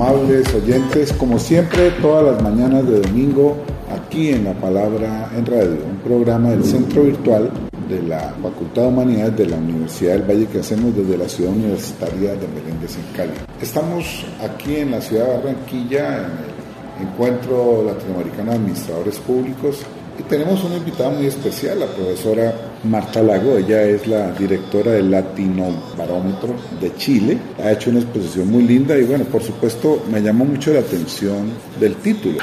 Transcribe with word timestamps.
Oyentes, 0.00 1.12
como 1.12 1.38
siempre, 1.38 1.90
todas 2.02 2.24
las 2.24 2.42
mañanas 2.42 2.86
de 2.86 3.00
domingo, 3.00 3.56
aquí 3.90 4.30
en 4.30 4.44
La 4.44 4.52
Palabra 4.54 5.30
en 5.36 5.46
Radio, 5.46 5.78
un 5.88 5.98
programa 5.98 6.50
del 6.50 6.64
Centro 6.64 7.02
Virtual 7.02 7.50
de 7.88 8.02
la 8.02 8.34
Facultad 8.42 8.82
de 8.82 8.88
Humanidades 8.88 9.36
de 9.36 9.46
la 9.46 9.56
Universidad 9.56 10.14
del 10.14 10.22
Valle 10.22 10.46
que 10.46 10.60
hacemos 10.60 10.96
desde 10.96 11.16
la 11.16 11.28
ciudad 11.28 11.52
universitaria 11.52 12.32
de 12.32 12.48
Meléndez 12.48 12.96
en 12.96 13.16
Cali. 13.16 13.32
Estamos 13.60 14.24
aquí 14.42 14.76
en 14.76 14.90
la 14.90 15.00
ciudad 15.00 15.26
de 15.26 15.36
Barranquilla, 15.36 16.16
en 16.16 16.24
el 16.24 17.08
Encuentro 17.08 17.84
Latinoamericano 17.84 18.50
de 18.50 18.56
Administradores 18.56 19.18
Públicos, 19.18 19.82
y 20.18 20.22
tenemos 20.24 20.62
una 20.64 20.76
invitada 20.76 21.10
muy 21.10 21.26
especial, 21.26 21.80
la 21.80 21.86
profesora 21.86 22.54
Marta 22.84 23.22
Lago, 23.22 23.56
ella 23.56 23.82
es 23.82 24.06
la 24.06 24.30
directora 24.32 24.92
del 24.92 25.10
Latino 25.10 25.66
Barómetro 25.96 26.54
de 26.80 26.94
Chile, 26.96 27.38
ha 27.62 27.72
hecho 27.72 27.90
una 27.90 28.00
exposición 28.00 28.50
muy 28.50 28.62
linda 28.62 28.96
y 28.96 29.04
bueno, 29.04 29.24
por 29.24 29.42
supuesto 29.42 30.04
me 30.10 30.20
llamó 30.20 30.44
mucho 30.44 30.72
la 30.72 30.80
atención 30.80 31.50
del 31.80 31.96
título. 31.96 32.38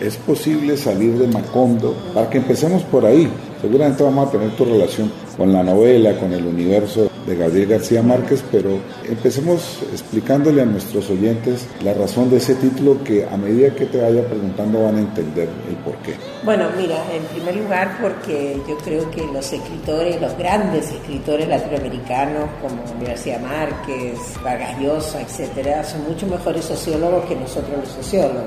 Es 0.00 0.16
posible 0.18 0.76
salir 0.76 1.14
de 1.14 1.26
Macondo, 1.26 1.96
para 2.12 2.28
que 2.28 2.38
empecemos 2.38 2.82
por 2.82 3.06
ahí, 3.06 3.28
seguramente 3.62 4.02
vamos 4.02 4.28
a 4.28 4.30
tener 4.30 4.50
tu 4.50 4.64
relación 4.66 5.10
con 5.36 5.52
la 5.52 5.62
novela, 5.62 6.18
con 6.18 6.32
el 6.32 6.44
universo 6.44 7.10
de 7.26 7.36
Gabriel 7.36 7.68
García 7.68 8.02
Márquez, 8.02 8.42
pero 8.50 8.78
empecemos 9.04 9.80
explicándole 9.92 10.62
a 10.62 10.64
nuestros 10.64 11.10
oyentes 11.10 11.66
la 11.82 11.92
razón 11.92 12.30
de 12.30 12.36
ese 12.36 12.54
título 12.54 13.02
que 13.02 13.26
a 13.26 13.36
medida 13.36 13.74
que 13.74 13.86
te 13.86 14.00
vaya 14.00 14.26
preguntando 14.26 14.84
van 14.84 14.96
a 14.96 15.00
entender 15.00 15.48
el 15.68 15.76
por 15.76 15.96
qué. 15.96 16.14
Bueno, 16.44 16.68
mira, 16.76 16.96
en 17.12 17.22
primer 17.24 17.56
lugar 17.56 17.98
porque 18.00 18.60
yo 18.68 18.76
creo 18.78 19.10
que 19.10 19.26
los 19.32 19.52
escritores, 19.52 20.20
los 20.20 20.36
grandes 20.38 20.90
escritores 20.90 21.48
latinoamericanos 21.48 22.48
como 22.62 22.82
García 23.04 23.38
Márquez, 23.38 24.18
Vargas 24.42 24.78
Llosa, 24.80 25.20
etcétera, 25.20 25.84
son 25.84 26.04
mucho 26.04 26.26
mejores 26.26 26.64
sociólogos 26.64 27.24
que 27.26 27.34
nosotros 27.34 27.78
los 27.80 27.88
sociólogos. 27.88 28.44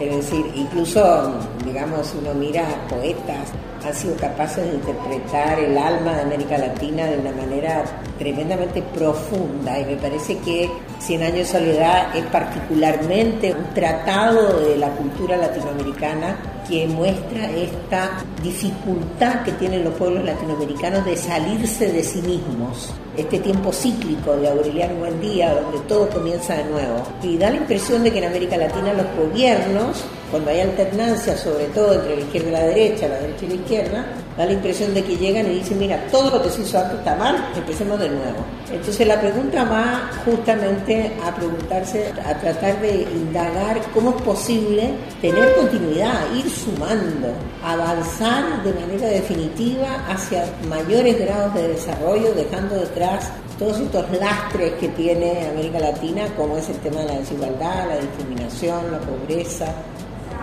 Es 0.00 0.14
decir, 0.14 0.44
incluso, 0.54 1.32
digamos, 1.64 2.14
uno 2.20 2.34
mira 2.34 2.66
poetas 2.88 3.50
han 3.86 3.94
sido 3.94 4.16
capaces 4.16 4.64
de 4.64 4.74
interpretar 4.74 5.58
el 5.58 5.78
alma 5.78 6.14
de 6.14 6.22
América 6.22 6.58
Latina 6.58 7.06
de 7.06 7.18
una 7.18 7.32
manera 7.32 7.84
tremendamente 8.18 8.82
profunda 8.82 9.78
y 9.78 9.84
me 9.84 9.96
parece 9.96 10.38
que 10.38 10.70
Cien 10.98 11.22
años 11.22 11.36
de 11.36 11.44
soledad 11.44 12.16
es 12.16 12.24
particularmente 12.26 13.52
un 13.52 13.74
tratado 13.74 14.60
de 14.60 14.76
la 14.76 14.88
cultura 14.90 15.36
latinoamericana 15.36 16.36
que 16.68 16.86
muestra 16.86 17.50
esta 17.50 18.24
dificultad 18.42 19.42
que 19.44 19.52
tienen 19.52 19.84
los 19.84 19.94
pueblos 19.94 20.24
latinoamericanos 20.24 21.04
de 21.04 21.16
salirse 21.16 21.92
de 21.92 22.02
sí 22.02 22.20
mismos. 22.22 22.92
Este 23.16 23.38
tiempo 23.38 23.72
cíclico 23.72 24.36
de 24.36 24.48
Aureliano 24.48 24.96
Buendía, 24.96 25.54
donde 25.54 25.78
todo 25.88 26.08
comienza 26.08 26.54
de 26.54 26.64
nuevo. 26.64 27.02
Y 27.22 27.38
da 27.38 27.50
la 27.50 27.56
impresión 27.56 28.02
de 28.02 28.12
que 28.12 28.18
en 28.18 28.24
América 28.24 28.56
Latina 28.56 28.92
los 28.92 29.06
gobiernos, 29.16 30.04
cuando 30.30 30.50
hay 30.50 30.60
alternancia, 30.60 31.36
sobre 31.36 31.66
todo 31.66 31.94
entre 31.94 32.16
la 32.16 32.22
izquierda 32.22 32.48
y 32.48 32.52
la 32.52 32.62
derecha, 32.64 33.08
la 33.08 33.18
derecha 33.20 33.44
y 33.44 33.48
la 33.48 33.54
izquierda, 33.54 34.06
da 34.36 34.44
la 34.44 34.52
impresión 34.52 34.92
de 34.92 35.02
que 35.02 35.16
llegan 35.16 35.46
y 35.46 35.54
dicen, 35.60 35.78
mira, 35.78 35.98
todo 36.10 36.30
lo 36.30 36.42
que 36.42 36.50
se 36.50 36.62
hizo 36.62 36.78
antes 36.78 36.98
está 36.98 37.16
mal, 37.16 37.36
empecemos 37.56 37.98
de 37.98 38.08
nuevo. 38.08 38.44
Entonces 38.70 39.06
la 39.06 39.20
pregunta 39.20 39.64
va 39.64 40.10
justamente 40.24 41.12
a 41.24 41.34
preguntarse, 41.34 42.12
a 42.24 42.34
tratar 42.34 42.80
de 42.80 43.02
indagar 43.02 43.80
cómo 43.94 44.10
es 44.10 44.22
posible 44.22 44.90
tener 45.22 45.54
continuidad, 45.54 46.20
ir 46.34 46.50
sumando, 46.64 47.28
avanzar 47.62 48.62
de 48.62 48.72
manera 48.72 49.08
definitiva 49.08 50.04
hacia 50.08 50.44
mayores 50.68 51.18
grados 51.18 51.54
de 51.54 51.68
desarrollo, 51.68 52.32
dejando 52.34 52.74
detrás 52.76 53.30
todos 53.58 53.78
estos 53.78 54.10
lastres 54.18 54.72
que 54.74 54.88
tiene 54.88 55.48
América 55.48 55.78
Latina, 55.78 56.26
como 56.36 56.56
es 56.58 56.68
el 56.68 56.76
tema 56.78 57.00
de 57.00 57.06
la 57.06 57.18
desigualdad, 57.18 57.88
la 57.88 57.98
discriminación, 57.98 58.92
la 58.92 58.98
pobreza, 58.98 59.66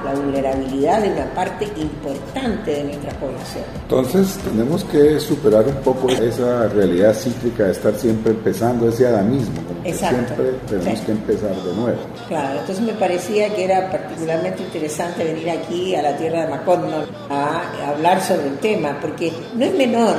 la 0.03 0.13
vulnerabilidad 0.13 1.01
de 1.01 1.11
una 1.11 1.25
parte 1.33 1.65
importante 1.75 2.71
de 2.71 2.83
nuestra 2.83 3.11
población. 3.13 3.63
Entonces 3.83 4.37
tenemos 4.43 4.83
que 4.85 5.19
superar 5.19 5.65
un 5.67 5.75
poco 5.75 6.09
esa 6.09 6.67
realidad 6.69 7.13
cíclica 7.13 7.65
de 7.65 7.71
estar 7.71 7.95
siempre 7.95 8.31
empezando 8.31 8.89
ese 8.89 9.07
adamismo, 9.07 9.61
como 9.67 9.83
que 9.83 9.93
siempre 9.93 10.51
tenemos 10.67 10.99
que 11.01 11.11
empezar 11.11 11.55
de 11.55 11.73
nuevo. 11.75 11.99
Claro, 12.27 12.59
entonces 12.59 12.83
me 12.83 12.93
parecía 12.93 13.53
que 13.55 13.65
era 13.65 13.89
particularmente 13.91 14.63
interesante 14.63 15.23
venir 15.23 15.49
aquí 15.49 15.95
a 15.95 16.01
la 16.01 16.17
tierra 16.17 16.45
de 16.45 16.51
Macondo 16.51 17.05
a 17.29 17.89
hablar 17.89 18.21
sobre 18.21 18.47
el 18.47 18.57
tema, 18.57 18.97
porque 19.01 19.31
no 19.55 19.65
es 19.65 19.73
menor 19.75 20.15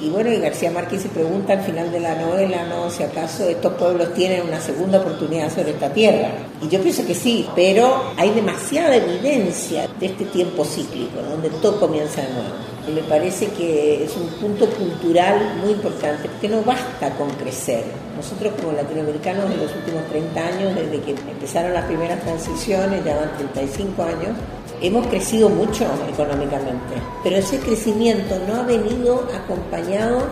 y 0.00 0.10
bueno, 0.10 0.30
y 0.32 0.38
García 0.38 0.70
Márquez 0.70 1.02
se 1.02 1.08
pregunta 1.08 1.54
al 1.54 1.62
final 1.62 1.90
de 1.90 2.00
la 2.00 2.14
novela, 2.14 2.64
¿no? 2.64 2.90
Si 2.90 3.02
acaso 3.02 3.48
estos 3.48 3.72
pueblos 3.74 4.14
tienen 4.14 4.46
una 4.46 4.60
segunda 4.60 4.98
oportunidad 4.98 5.52
sobre 5.52 5.70
esta 5.70 5.92
tierra. 5.92 6.30
Y 6.62 6.68
yo 6.68 6.80
pienso 6.80 7.04
que 7.06 7.14
sí, 7.14 7.46
pero 7.54 8.12
hay 8.16 8.30
demasiada 8.30 8.96
evidencia 8.96 9.88
de 9.98 10.06
este 10.06 10.24
tiempo 10.26 10.64
cíclico, 10.64 11.20
donde 11.22 11.50
todo 11.50 11.80
comienza 11.80 12.22
de 12.22 12.28
nuevo. 12.28 12.68
Y 12.88 12.92
me 12.92 13.02
parece 13.02 13.48
que 13.48 14.04
es 14.04 14.16
un 14.16 14.28
punto 14.40 14.66
cultural 14.70 15.56
muy 15.60 15.72
importante, 15.72 16.28
porque 16.28 16.48
no 16.48 16.62
basta 16.62 17.10
con 17.16 17.28
crecer. 17.30 17.84
Nosotros 18.16 18.54
como 18.60 18.72
latinoamericanos 18.72 19.50
en 19.50 19.58
los 19.58 19.74
últimos 19.74 20.04
30 20.08 20.40
años, 20.40 20.74
desde 20.74 21.00
que 21.00 21.10
empezaron 21.10 21.74
las 21.74 21.84
primeras 21.84 22.20
transiciones, 22.22 23.04
ya 23.04 23.16
van 23.16 23.36
35 23.36 24.02
años, 24.02 24.36
hemos 24.80 25.06
crecido 25.08 25.48
mucho 25.48 25.84
económicamente, 26.08 26.94
pero 27.22 27.36
ese 27.36 27.58
crecimiento 27.58 28.38
no 28.46 28.56
ha 28.56 28.62
venido 28.62 29.26
acompañado 29.34 30.22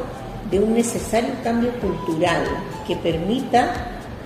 de 0.50 0.60
un 0.60 0.74
necesario 0.74 1.30
cambio 1.42 1.72
cultural 1.80 2.44
que 2.86 2.96
permita 2.96 3.72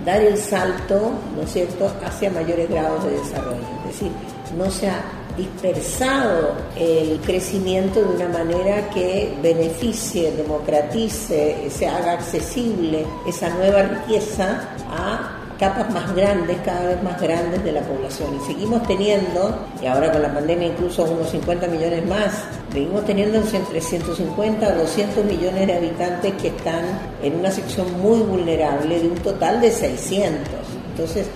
dar 0.04 0.20
el 0.20 0.36
salto, 0.36 1.12
¿no 1.36 1.42
es 1.42 1.52
cierto?, 1.52 1.90
hacia 2.04 2.30
mayores 2.30 2.68
grados 2.68 3.04
de 3.04 3.10
desarrollo. 3.10 3.60
Es 3.86 3.92
decir, 3.92 4.10
no 4.56 4.70
se 4.70 4.88
ha 4.88 5.02
dispersado 5.36 6.54
el 6.76 7.20
crecimiento 7.20 8.00
de 8.00 8.16
una 8.16 8.28
manera 8.28 8.90
que 8.90 9.34
beneficie, 9.42 10.32
democratice, 10.32 11.70
se 11.70 11.86
haga 11.86 12.12
accesible 12.12 13.06
esa 13.26 13.48
nueva 13.50 13.82
riqueza 13.82 14.68
a 14.90 15.39
capas 15.60 15.90
más 15.92 16.16
grandes, 16.16 16.56
cada 16.64 16.88
vez 16.88 17.02
más 17.02 17.20
grandes 17.20 17.62
de 17.62 17.70
la 17.70 17.82
población. 17.82 18.34
Y 18.34 18.46
seguimos 18.46 18.82
teniendo, 18.88 19.66
y 19.82 19.86
ahora 19.86 20.10
con 20.10 20.22
la 20.22 20.32
pandemia 20.32 20.68
incluso 20.68 21.04
unos 21.04 21.28
50 21.30 21.68
millones 21.68 22.06
más, 22.06 22.32
seguimos 22.72 23.04
teniendo 23.04 23.38
entre 23.38 23.80
150 23.80 24.66
a 24.66 24.74
200 24.74 25.22
millones 25.26 25.66
de 25.66 25.74
habitantes 25.74 26.32
que 26.40 26.48
están 26.48 26.82
en 27.22 27.38
una 27.38 27.50
sección 27.50 28.00
muy 28.00 28.20
vulnerable 28.20 29.00
de 29.00 29.08
un 29.08 29.16
total 29.16 29.60
de 29.60 29.70
600. 29.70 30.48
Entonces, 30.92 31.26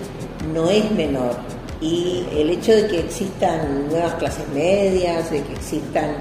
no 0.51 0.71
es 0.71 0.89
menor. 0.91 1.35
Y 1.79 2.25
el 2.31 2.49
hecho 2.49 2.71
de 2.71 2.87
que 2.87 2.99
existan 3.01 3.89
nuevas 3.89 4.15
clases 4.15 4.47
medias, 4.49 5.29
de 5.29 5.43
que 5.43 5.53
existan 5.53 6.15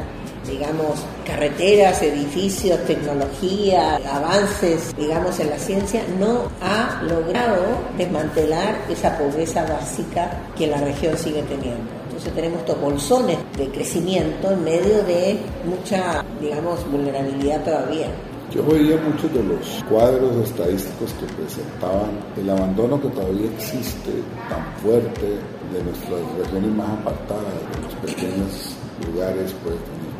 digamos, 0.46 1.00
carreteras, 1.26 2.02
edificios, 2.02 2.78
tecnología, 2.86 3.96
avances, 4.10 4.94
digamos, 4.96 5.38
en 5.40 5.50
la 5.50 5.58
ciencia, 5.58 6.02
no 6.18 6.48
ha 6.60 7.02
logrado 7.02 7.64
desmantelar 7.96 8.76
esa 8.90 9.16
pobreza 9.18 9.64
básica 9.64 10.30
que 10.56 10.66
la 10.66 10.78
región 10.78 11.16
sigue 11.16 11.42
teniendo. 11.42 11.90
Entonces 12.04 12.32
tenemos 12.34 12.60
estos 12.60 12.80
bolsones 12.80 13.38
de 13.56 13.68
crecimiento 13.68 14.50
en 14.50 14.64
medio 14.64 15.02
de 15.04 15.38
mucha, 15.64 16.24
digamos, 16.40 16.88
vulnerabilidad 16.90 17.64
todavía. 17.64 18.08
Yo 18.52 18.64
veía 18.64 18.96
muchos 18.98 19.32
de 19.34 19.42
los 19.42 19.82
cuadros 19.88 20.36
estadísticos 20.46 21.12
que 21.14 21.26
presentaban 21.34 22.12
el 22.36 22.48
abandono 22.48 23.00
que 23.02 23.08
todavía 23.08 23.50
existe 23.50 24.12
tan 24.48 24.64
fuerte 24.80 25.26
de 25.72 25.82
nuestras 25.82 26.20
regiones 26.38 26.70
más 26.76 26.90
apartadas, 27.00 27.42
de 27.42 27.82
los 27.82 27.94
pequeños 28.14 28.76
lugares 29.12 29.52
pues, 29.64 29.74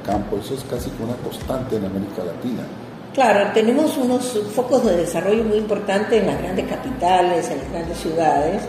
campo. 0.05 0.39
Eso 0.39 0.55
es 0.55 0.65
casi 0.65 0.91
una 1.03 1.15
constante 1.17 1.77
en 1.77 1.87
América 1.87 2.23
Latina. 2.25 2.63
Claro, 3.15 3.51
tenemos 3.55 3.97
unos 3.97 4.41
focos 4.55 4.85
de 4.85 4.97
desarrollo 4.97 5.45
muy 5.45 5.59
importantes 5.59 6.21
en 6.21 6.27
las 6.27 6.41
grandes 6.41 6.67
capitales, 6.67 7.49
en 7.49 7.59
las 7.59 7.71
grandes 7.71 7.99
ciudades, 7.99 8.63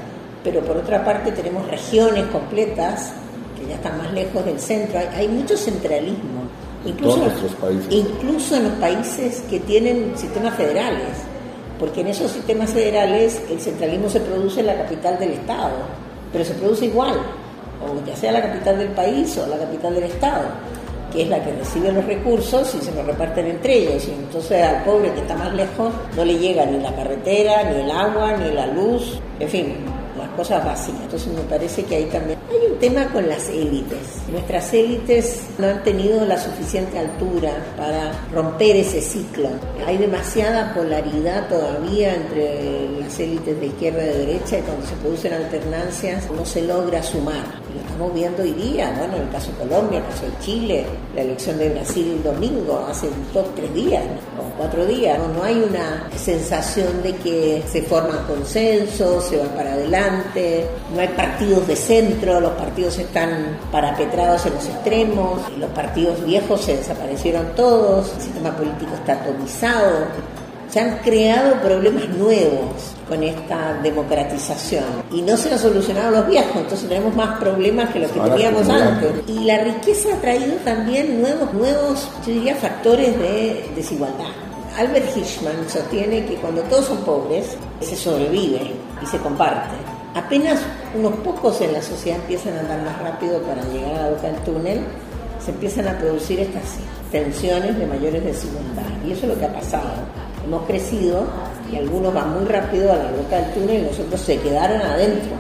pero 0.43 0.61
por 0.61 0.77
otra 0.77 1.03
parte 1.03 1.31
tenemos 1.31 1.67
regiones 1.67 2.25
completas 2.25 3.11
que 3.59 3.67
ya 3.67 3.75
están 3.75 3.97
más 3.97 4.13
lejos 4.13 4.45
del 4.45 4.59
centro. 4.59 4.99
Hay, 5.15 5.27
mucho 5.27 5.57
centralismo. 5.57 6.45
Incluso, 6.85 7.25
en 7.25 7.53
países. 7.55 7.87
incluso 7.89 8.55
en 8.55 8.63
los 8.65 8.73
países 8.73 9.43
que 9.49 9.59
tienen 9.61 10.15
sistemas 10.15 10.53
federales, 10.53 11.17
porque 11.79 12.01
en 12.01 12.07
esos 12.09 12.29
sistemas 12.29 12.69
federales 12.69 13.41
el 13.49 13.59
centralismo 13.59 14.07
se 14.07 14.19
produce 14.19 14.59
en 14.59 14.67
la 14.67 14.77
capital 14.77 15.17
del 15.17 15.31
Estado, 15.31 15.77
pero 16.31 16.45
se 16.45 16.53
produce 16.53 16.85
igual, 16.85 17.15
o 17.83 18.05
ya 18.05 18.15
sea 18.15 18.31
la 18.31 18.43
capital 18.43 18.77
del 18.77 18.89
país 18.89 19.35
o 19.39 19.47
la 19.47 19.57
capital 19.57 19.95
del 19.95 20.03
Estado 20.03 20.45
que 21.15 21.23
es 21.23 21.29
la 21.29 21.43
que 21.43 21.51
recibe 21.51 21.91
los 21.91 22.05
recursos 22.05 22.75
y 22.75 22.81
se 22.83 22.91
los 22.91 23.05
reparten 23.05 23.47
entre 23.47 23.77
ellos. 23.77 24.07
Y 24.07 24.11
entonces 24.11 24.61
al 24.61 24.83
pobre 24.83 25.11
que 25.13 25.21
está 25.21 25.35
más 25.35 25.53
lejos 25.53 25.93
no 26.15 26.25
le 26.25 26.37
llega 26.37 26.65
ni 26.65 26.79
la 26.79 26.93
carretera, 26.93 27.63
ni 27.63 27.81
el 27.81 27.91
agua, 27.91 28.35
ni 28.37 28.51
la 28.51 28.67
luz, 28.67 29.19
en 29.39 29.49
fin, 29.49 29.75
las 30.17 30.29
cosas 30.31 30.63
básicas. 30.63 31.01
Entonces 31.03 31.33
me 31.33 31.41
parece 31.41 31.83
que 31.83 31.95
ahí 31.95 32.05
también 32.05 32.37
hay 32.49 32.71
un 32.71 32.77
tema 32.79 33.07
con 33.07 33.27
las 33.27 33.47
élites. 33.49 33.97
Nuestras 34.29 34.73
élites 34.73 35.43
no 35.57 35.67
han 35.67 35.83
tenido 35.83 36.25
la 36.25 36.37
suficiente 36.37 36.99
altura 36.99 37.51
para 37.77 38.11
romper 38.33 38.75
ese 38.75 39.01
ciclo. 39.01 39.49
Hay 39.87 39.97
demasiada 39.97 40.73
polaridad 40.73 41.47
todavía 41.47 42.13
entre 42.13 42.89
las 42.99 43.17
élites 43.19 43.59
de 43.59 43.67
izquierda 43.67 44.03
y 44.03 44.07
de 44.07 44.17
derecha 44.25 44.59
y 44.59 44.61
cuando 44.61 44.85
se 44.85 44.95
producen 44.95 45.33
alternancias 45.33 46.29
no 46.29 46.45
se 46.45 46.61
logra 46.61 47.01
sumar 47.01 47.64
lo 47.75 47.81
estamos 47.81 48.13
viendo 48.13 48.41
hoy 48.41 48.53
día, 48.53 48.93
bueno, 48.97 49.17
en 49.17 49.23
el 49.23 49.29
caso 49.29 49.51
de 49.51 49.57
Colombia, 49.57 49.99
el 49.99 50.05
caso 50.05 50.25
de 50.25 50.39
Chile, 50.39 50.85
la 51.13 51.21
elección 51.21 51.57
de 51.57 51.69
Brasil 51.69 52.13
el 52.15 52.23
domingo, 52.23 52.85
hace 52.89 53.09
dos, 53.33 53.45
tres 53.55 53.73
días 53.73 54.03
o 54.39 54.57
cuatro 54.57 54.85
días. 54.85 55.19
No, 55.19 55.27
no 55.27 55.43
hay 55.43 55.61
una 55.61 56.09
sensación 56.15 57.03
de 57.03 57.15
que 57.17 57.63
se 57.67 57.81
forman 57.81 58.25
consensos, 58.25 59.25
se 59.25 59.37
va 59.37 59.45
para 59.55 59.73
adelante, 59.73 60.65
no 60.93 61.01
hay 61.01 61.09
partidos 61.09 61.67
de 61.67 61.75
centro, 61.75 62.39
los 62.39 62.53
partidos 62.53 62.97
están 62.97 63.59
parapetrados 63.71 64.45
en 64.45 64.53
los 64.53 64.65
extremos, 64.65 65.41
los 65.57 65.69
partidos 65.71 66.23
viejos 66.25 66.61
se 66.61 66.77
desaparecieron 66.77 67.53
todos, 67.55 68.13
el 68.15 68.21
sistema 68.21 68.55
político 68.55 68.93
está 68.95 69.13
atomizado 69.13 70.07
se 70.75 70.81
han 70.81 70.97
creado 70.97 71.61
problemas 71.61 72.09
nuevos 72.09 72.95
con 73.07 73.23
esta 73.23 73.79
democratización 73.81 74.83
y 75.09 75.21
no 75.21 75.37
se 75.37 75.53
han 75.53 75.57
solucionado 75.57 76.11
los 76.11 76.27
viejos, 76.27 76.53
entonces 76.53 76.89
tenemos 76.89 77.15
más 77.15 77.39
problemas 77.39 77.91
que 77.91 77.99
los 78.01 78.11
que 78.11 78.19
teníamos 78.19 78.67
antes. 78.67 79.09
Y 79.25 79.45
la 79.45 79.59
riqueza 79.59 80.09
ha 80.13 80.19
traído 80.19 80.53
también 80.65 81.21
nuevos, 81.21 81.53
nuevos, 81.53 82.09
yo 82.27 82.33
diría, 82.33 82.55
factores 82.57 83.17
de 83.17 83.71
desigualdad. 83.73 84.27
Albert 84.77 85.15
Hirschman 85.15 85.55
sostiene 85.69 86.25
que 86.25 86.35
cuando 86.35 86.61
todos 86.63 86.87
son 86.87 86.97
pobres, 87.05 87.55
se 87.79 87.95
sobrevive 87.95 88.71
y 89.01 89.05
se 89.05 89.17
comparte. 89.19 89.77
Apenas 90.13 90.59
unos 90.93 91.13
pocos 91.19 91.61
en 91.61 91.71
la 91.71 91.81
sociedad 91.81 92.19
empiezan 92.19 92.57
a 92.57 92.59
andar 92.59 92.81
más 92.81 93.01
rápido 93.01 93.39
para 93.43 93.63
llegar 93.71 93.93
a 93.93 94.01
la 94.01 94.09
boca 94.09 94.27
del 94.27 94.43
túnel, 94.43 94.81
se 95.39 95.51
empiezan 95.51 95.87
a 95.87 95.97
producir 95.97 96.41
estas 96.41 96.63
tensiones 97.13 97.79
de 97.79 97.87
mayores 97.87 98.25
desigualdad. 98.25 98.91
Y 99.07 99.13
eso 99.13 99.21
es 99.21 99.29
lo 99.29 99.39
que 99.39 99.45
ha 99.45 99.53
pasado 99.53 100.24
hemos 100.45 100.65
crecido 100.65 101.25
y 101.71 101.75
algunos 101.75 102.13
van 102.13 102.33
muy 102.33 102.45
rápido 102.45 102.93
a 102.93 102.97
la 102.97 103.11
boca 103.11 103.37
del 103.37 103.53
túnel 103.53 103.81
y 103.81 103.85
los 103.85 103.99
otros 103.99 104.21
se 104.21 104.37
quedaron 104.37 104.81
adentro. 104.81 105.31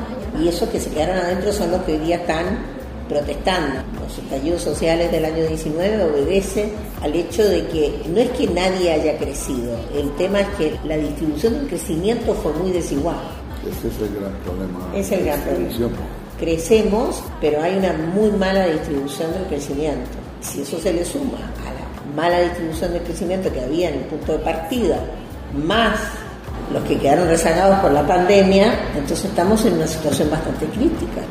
Y 0.41 0.49
esos 0.49 0.67
que 0.69 0.79
se 0.79 0.89
quedaron 0.89 1.17
adentro 1.17 1.53
son 1.53 1.71
los 1.71 1.81
que 1.83 1.93
hoy 1.93 1.99
día 1.99 2.17
están 2.17 2.75
protestando. 3.07 3.81
Los 4.01 4.17
estallidos 4.17 4.61
sociales 4.61 5.11
del 5.11 5.25
año 5.25 5.45
19 5.47 6.03
obedece 6.03 6.71
al 7.01 7.13
hecho 7.15 7.43
de 7.47 7.65
que 7.67 8.01
no 8.07 8.19
es 8.19 8.29
que 8.31 8.47
nadie 8.47 8.91
haya 8.91 9.17
crecido, 9.17 9.75
el 9.95 10.11
tema 10.15 10.41
es 10.41 10.47
que 10.57 10.75
la 10.83 10.97
distribución 10.97 11.53
del 11.53 11.67
crecimiento 11.67 12.33
fue 12.33 12.51
muy 12.53 12.71
desigual. 12.71 13.17
Ese 13.61 13.87
es 13.87 14.01
el 14.01 14.19
gran 14.19 14.33
problema. 14.43 14.91
Es 14.95 15.11
el 15.11 15.25
gran 15.25 15.41
problema. 15.41 15.95
Crecemos, 16.39 17.23
pero 17.39 17.61
hay 17.61 17.77
una 17.77 17.93
muy 17.93 18.31
mala 18.31 18.67
distribución 18.67 19.31
del 19.33 19.43
crecimiento. 19.45 20.09
Si 20.41 20.61
eso 20.61 20.79
se 20.79 20.93
le 20.93 21.05
suma 21.05 21.51
a 21.64 21.64
mala 22.15 22.39
distribución 22.41 22.93
del 22.93 23.03
crecimiento 23.03 23.51
que 23.51 23.61
había 23.61 23.89
en 23.89 23.95
el 23.95 24.05
punto 24.05 24.33
de 24.33 24.39
partida, 24.39 24.97
más 25.53 25.99
los 26.71 26.83
que 26.83 26.97
quedaron 26.97 27.27
rezagados 27.27 27.79
por 27.79 27.91
la 27.91 28.05
pandemia, 28.07 28.73
entonces 28.95 29.25
estamos 29.25 29.63
en 29.65 29.73
una 29.73 29.87
situación 29.87 30.29
bastante 30.31 30.65
crítica. 30.67 31.21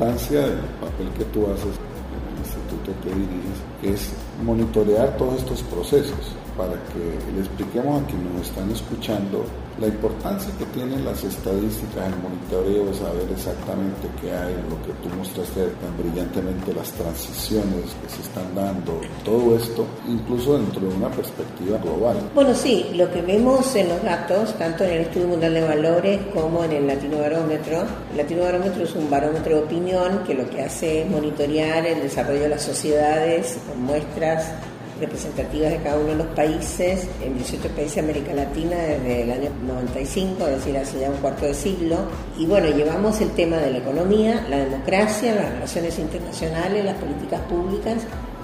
Importancia 0.00 0.40
del 0.40 0.58
papel 0.80 1.08
que 1.18 1.24
tú 1.26 1.46
haces 1.46 1.76
en 1.76 2.32
el 2.32 2.38
instituto 2.38 2.92
que 3.02 3.10
diriges, 3.10 3.60
es 3.82 4.12
monitorear 4.42 5.14
todos 5.18 5.40
estos 5.40 5.62
procesos 5.64 6.34
para 6.56 6.74
que 6.92 7.32
le 7.34 7.40
expliquemos 7.40 8.02
a 8.02 8.06
quienes 8.06 8.32
nos 8.32 8.46
están 8.48 8.70
escuchando 8.70 9.44
la 9.80 9.86
importancia 9.86 10.52
que 10.58 10.66
tienen 10.66 11.04
las 11.04 11.24
estadísticas, 11.24 12.06
el 12.06 12.16
monitoreo, 12.20 12.92
saber 12.92 13.26
exactamente 13.32 14.08
qué 14.20 14.30
hay, 14.30 14.54
lo 14.68 14.76
que 14.84 14.92
tú 15.02 15.08
mostraste 15.16 15.68
tan 15.80 15.96
brillantemente, 15.96 16.74
las 16.74 16.92
transiciones 16.92 17.96
que 18.02 18.08
se 18.10 18.20
están 18.20 18.54
dando, 18.54 19.00
todo 19.24 19.56
esto, 19.56 19.86
incluso 20.06 20.58
dentro 20.58 20.82
de 20.82 20.94
una 20.94 21.10
perspectiva 21.10 21.78
global. 21.78 22.16
Bueno, 22.34 22.54
sí, 22.54 22.90
lo 22.94 23.10
que 23.10 23.22
vemos 23.22 23.74
en 23.74 23.88
los 23.88 24.02
datos, 24.02 24.52
tanto 24.58 24.84
en 24.84 24.90
el 24.90 25.00
Estudio 25.02 25.28
Mundial 25.28 25.54
de 25.54 25.62
Valores 25.62 26.20
como 26.34 26.62
en 26.64 26.72
el 26.72 26.86
Latino 26.86 27.18
Barómetro, 27.18 27.84
el 28.10 28.16
Latino 28.18 28.42
Barómetro 28.42 28.84
es 28.84 28.94
un 28.94 29.08
barómetro 29.08 29.56
de 29.56 29.62
opinión 29.62 30.24
que 30.26 30.34
lo 30.34 30.48
que 30.50 30.62
hace 30.62 31.02
es 31.02 31.10
monitorear 31.10 31.86
el 31.86 32.02
desarrollo 32.02 32.42
de 32.42 32.48
las 32.50 32.62
sociedades 32.62 33.58
con 33.66 33.82
muestras 33.82 34.52
representativas 35.00 35.70
de 35.70 35.78
cada 35.78 35.98
uno 35.98 36.08
de 36.08 36.16
los 36.16 36.26
países, 36.28 37.08
en 37.22 37.34
18 37.34 37.68
países 37.70 37.94
de 37.96 38.00
América 38.02 38.32
Latina 38.34 38.76
desde 38.76 39.22
el 39.22 39.30
año 39.32 39.50
95, 39.66 40.46
es 40.46 40.56
decir, 40.56 40.76
hace 40.76 41.00
ya 41.00 41.10
un 41.10 41.16
cuarto 41.16 41.46
de 41.46 41.54
siglo. 41.54 41.96
Y 42.38 42.46
bueno, 42.46 42.68
llevamos 42.68 43.20
el 43.20 43.30
tema 43.30 43.56
de 43.56 43.72
la 43.72 43.78
economía, 43.78 44.46
la 44.48 44.58
democracia, 44.58 45.34
las 45.34 45.52
relaciones 45.52 45.98
internacionales, 45.98 46.84
las 46.84 46.96
políticas 46.96 47.40
públicas 47.42 47.96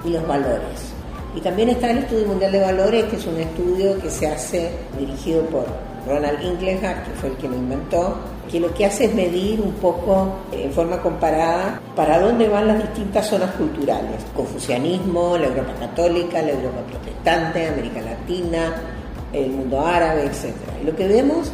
y 0.05 0.11
los 0.11 0.27
valores. 0.27 0.93
Y 1.35 1.41
también 1.41 1.69
está 1.69 1.91
el 1.91 1.99
Estudio 1.99 2.27
Mundial 2.27 2.53
de 2.53 2.61
Valores, 2.61 3.05
que 3.05 3.17
es 3.17 3.27
un 3.27 3.37
estudio 3.37 4.01
que 4.01 4.11
se 4.11 4.27
hace 4.27 4.71
dirigido 4.99 5.43
por 5.43 5.67
Ronald 6.07 6.43
Inglehart, 6.43 7.05
que 7.07 7.11
fue 7.13 7.29
el 7.29 7.37
que 7.37 7.49
lo 7.49 7.57
inventó, 7.57 8.17
que 8.51 8.61
lo 8.61 8.73
que 8.73 8.87
hace 8.87 9.07
es 9.07 9.15
medir 9.15 9.61
un 9.61 9.73
poco 9.73 10.37
en 10.53 10.73
forma 10.73 11.01
comparada 11.01 11.81
para 11.95 12.21
dónde 12.21 12.49
van 12.49 12.69
las 12.69 12.79
distintas 12.83 13.27
zonas 13.27 13.51
culturales. 13.53 14.25
Confucianismo, 14.35 15.37
la 15.37 15.47
Europa 15.47 15.73
católica, 15.81 16.43
la 16.43 16.51
Europa 16.51 16.83
protestante, 16.91 17.69
América 17.69 18.01
Latina, 18.01 18.75
el 19.33 19.51
mundo 19.51 19.85
árabe, 19.85 20.25
etc. 20.25 20.55
Y 20.83 20.87
lo 20.87 20.95
que 20.95 21.09
vemos 21.09 21.53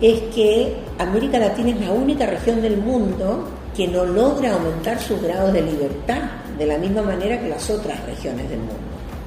es 0.00 0.20
que 0.34 0.76
América 0.98 1.38
Latina 1.38 1.70
es 1.70 1.80
la 1.80 1.92
única 1.92 2.26
región 2.26 2.62
del 2.62 2.78
mundo 2.78 3.48
que 3.76 3.86
no 3.86 4.04
logra 4.04 4.54
aumentar 4.54 5.00
sus 5.00 5.20
grados 5.22 5.52
de 5.52 5.62
libertad 5.62 6.22
de 6.58 6.66
la 6.66 6.78
misma 6.78 7.02
manera 7.02 7.40
que 7.40 7.48
las 7.48 7.68
otras 7.70 8.04
regiones 8.06 8.48
del 8.48 8.58
mundo. 8.58 8.74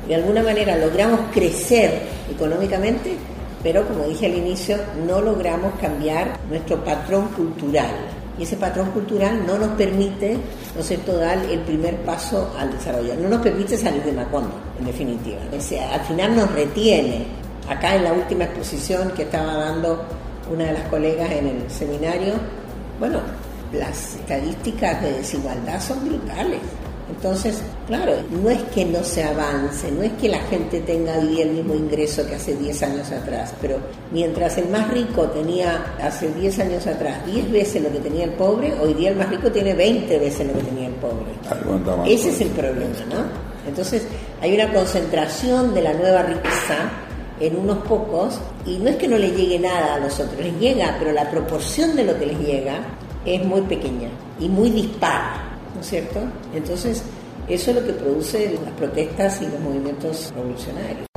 De 0.07 0.15
alguna 0.15 0.43
manera 0.43 0.75
logramos 0.77 1.21
crecer 1.33 2.01
económicamente, 2.29 3.15
pero 3.63 3.87
como 3.87 4.03
dije 4.03 4.25
al 4.25 4.35
inicio, 4.35 4.77
no 5.07 5.21
logramos 5.21 5.73
cambiar 5.79 6.37
nuestro 6.49 6.83
patrón 6.83 7.29
cultural. 7.29 7.89
Y 8.37 8.43
ese 8.43 8.57
patrón 8.57 8.91
cultural 8.91 9.45
no 9.47 9.57
nos 9.57 9.69
permite, 9.69 10.37
¿no 10.75 10.81
es 10.81 10.87
cierto?, 10.87 11.17
dar 11.17 11.37
el 11.37 11.59
primer 11.61 11.95
paso 11.97 12.53
al 12.57 12.71
desarrollo. 12.71 13.15
No 13.15 13.29
nos 13.29 13.41
permite 13.41 13.77
salir 13.77 14.03
de 14.03 14.11
Macondo, 14.11 14.55
en 14.79 14.85
definitiva. 14.85 15.39
Al 15.91 16.01
final 16.01 16.35
nos 16.35 16.51
retiene. 16.51 17.25
Acá 17.69 17.95
en 17.95 18.03
la 18.03 18.11
última 18.11 18.43
exposición 18.43 19.11
que 19.11 19.23
estaba 19.23 19.53
dando 19.53 20.03
una 20.51 20.65
de 20.65 20.73
las 20.73 20.83
colegas 20.89 21.31
en 21.31 21.47
el 21.47 21.71
seminario, 21.71 22.33
bueno, 22.99 23.19
las 23.71 24.15
estadísticas 24.15 25.01
de 25.01 25.13
desigualdad 25.13 25.79
son 25.79 26.03
brutales. 26.03 26.59
Entonces, 27.15 27.61
claro, 27.87 28.13
no 28.31 28.49
es 28.49 28.61
que 28.73 28.85
no 28.85 29.03
se 29.03 29.23
avance, 29.23 29.91
no 29.91 30.01
es 30.01 30.11
que 30.13 30.29
la 30.29 30.39
gente 30.39 30.79
tenga 30.81 31.17
hoy 31.19 31.41
el 31.41 31.51
mismo 31.51 31.75
ingreso 31.75 32.25
que 32.25 32.35
hace 32.35 32.55
10 32.55 32.83
años 32.83 33.11
atrás, 33.11 33.53
pero 33.61 33.77
mientras 34.11 34.57
el 34.57 34.67
más 34.69 34.89
rico 34.89 35.23
tenía 35.29 35.95
hace 36.01 36.29
10 36.29 36.59
años 36.59 36.87
atrás 36.87 37.25
10 37.25 37.51
veces 37.51 37.83
lo 37.83 37.91
que 37.91 37.99
tenía 37.99 38.25
el 38.25 38.31
pobre, 38.31 38.73
hoy 38.81 38.95
día 38.95 39.11
el 39.11 39.15
más 39.15 39.29
rico 39.29 39.51
tiene 39.51 39.73
20 39.75 40.19
veces 40.19 40.47
lo 40.47 40.53
que 40.53 40.63
tenía 40.63 40.87
el 40.87 40.95
pobre. 40.95 41.33
Ese 42.07 42.29
es 42.29 42.41
el 42.41 42.49
problema, 42.49 42.95
¿no? 43.09 43.23
Entonces, 43.67 44.03
hay 44.41 44.55
una 44.55 44.73
concentración 44.73 45.73
de 45.73 45.81
la 45.83 45.93
nueva 45.93 46.23
riqueza 46.23 46.89
en 47.39 47.57
unos 47.57 47.77
pocos 47.85 48.39
y 48.65 48.77
no 48.77 48.89
es 48.89 48.95
que 48.95 49.07
no 49.07 49.17
le 49.17 49.29
llegue 49.31 49.59
nada 49.59 49.95
a 49.95 49.99
los 49.99 50.19
otros, 50.19 50.39
les 50.41 50.59
llega, 50.59 50.95
pero 50.97 51.11
la 51.11 51.29
proporción 51.29 51.95
de 51.95 52.05
lo 52.05 52.17
que 52.17 52.25
les 52.25 52.39
llega 52.39 52.79
es 53.25 53.43
muy 53.45 53.61
pequeña 53.61 54.09
y 54.39 54.49
muy 54.49 54.69
dispar, 54.69 55.32
¿no 55.83 55.85
es 55.85 55.89
cierto? 55.89 56.21
Entonces, 56.55 57.03
eso 57.49 57.71
es 57.71 57.75
lo 57.75 57.85
que 57.85 57.91
produce 57.91 58.57
las 58.63 58.73
protestas 58.75 59.41
y 59.41 59.47
los 59.47 59.59
movimientos 59.59 60.31
revolucionarios. 60.33 61.12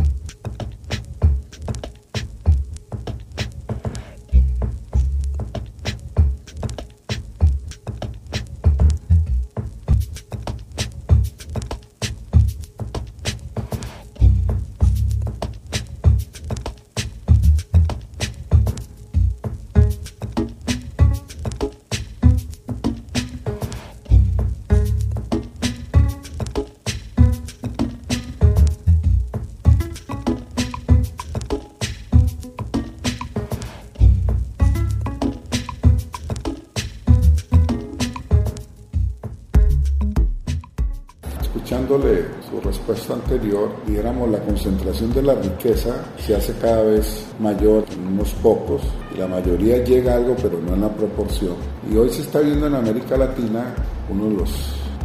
Respuesta 43.07 43.15
anterior, 43.15 43.71
digamos, 43.87 44.31
la 44.31 44.39
concentración 44.41 45.13
de 45.13 45.23
la 45.23 45.35
riqueza 45.35 45.95
se 46.19 46.35
hace 46.35 46.53
cada 46.55 46.83
vez 46.83 47.27
mayor 47.39 47.85
en 47.93 48.07
unos 48.07 48.31
pocos 48.43 48.83
y 49.15 49.19
la 49.19 49.29
mayoría 49.29 49.83
llega 49.85 50.15
a 50.15 50.17
algo, 50.17 50.35
pero 50.41 50.59
no 50.61 50.75
en 50.75 50.81
la 50.81 50.89
proporción. 50.89 51.55
Y 51.91 51.97
hoy 51.97 52.11
se 52.11 52.23
está 52.23 52.41
viendo 52.41 52.67
en 52.67 52.75
América 52.75 53.17
Latina 53.17 53.75
uno 54.11 54.27
de 54.27 54.37
los 54.37 54.51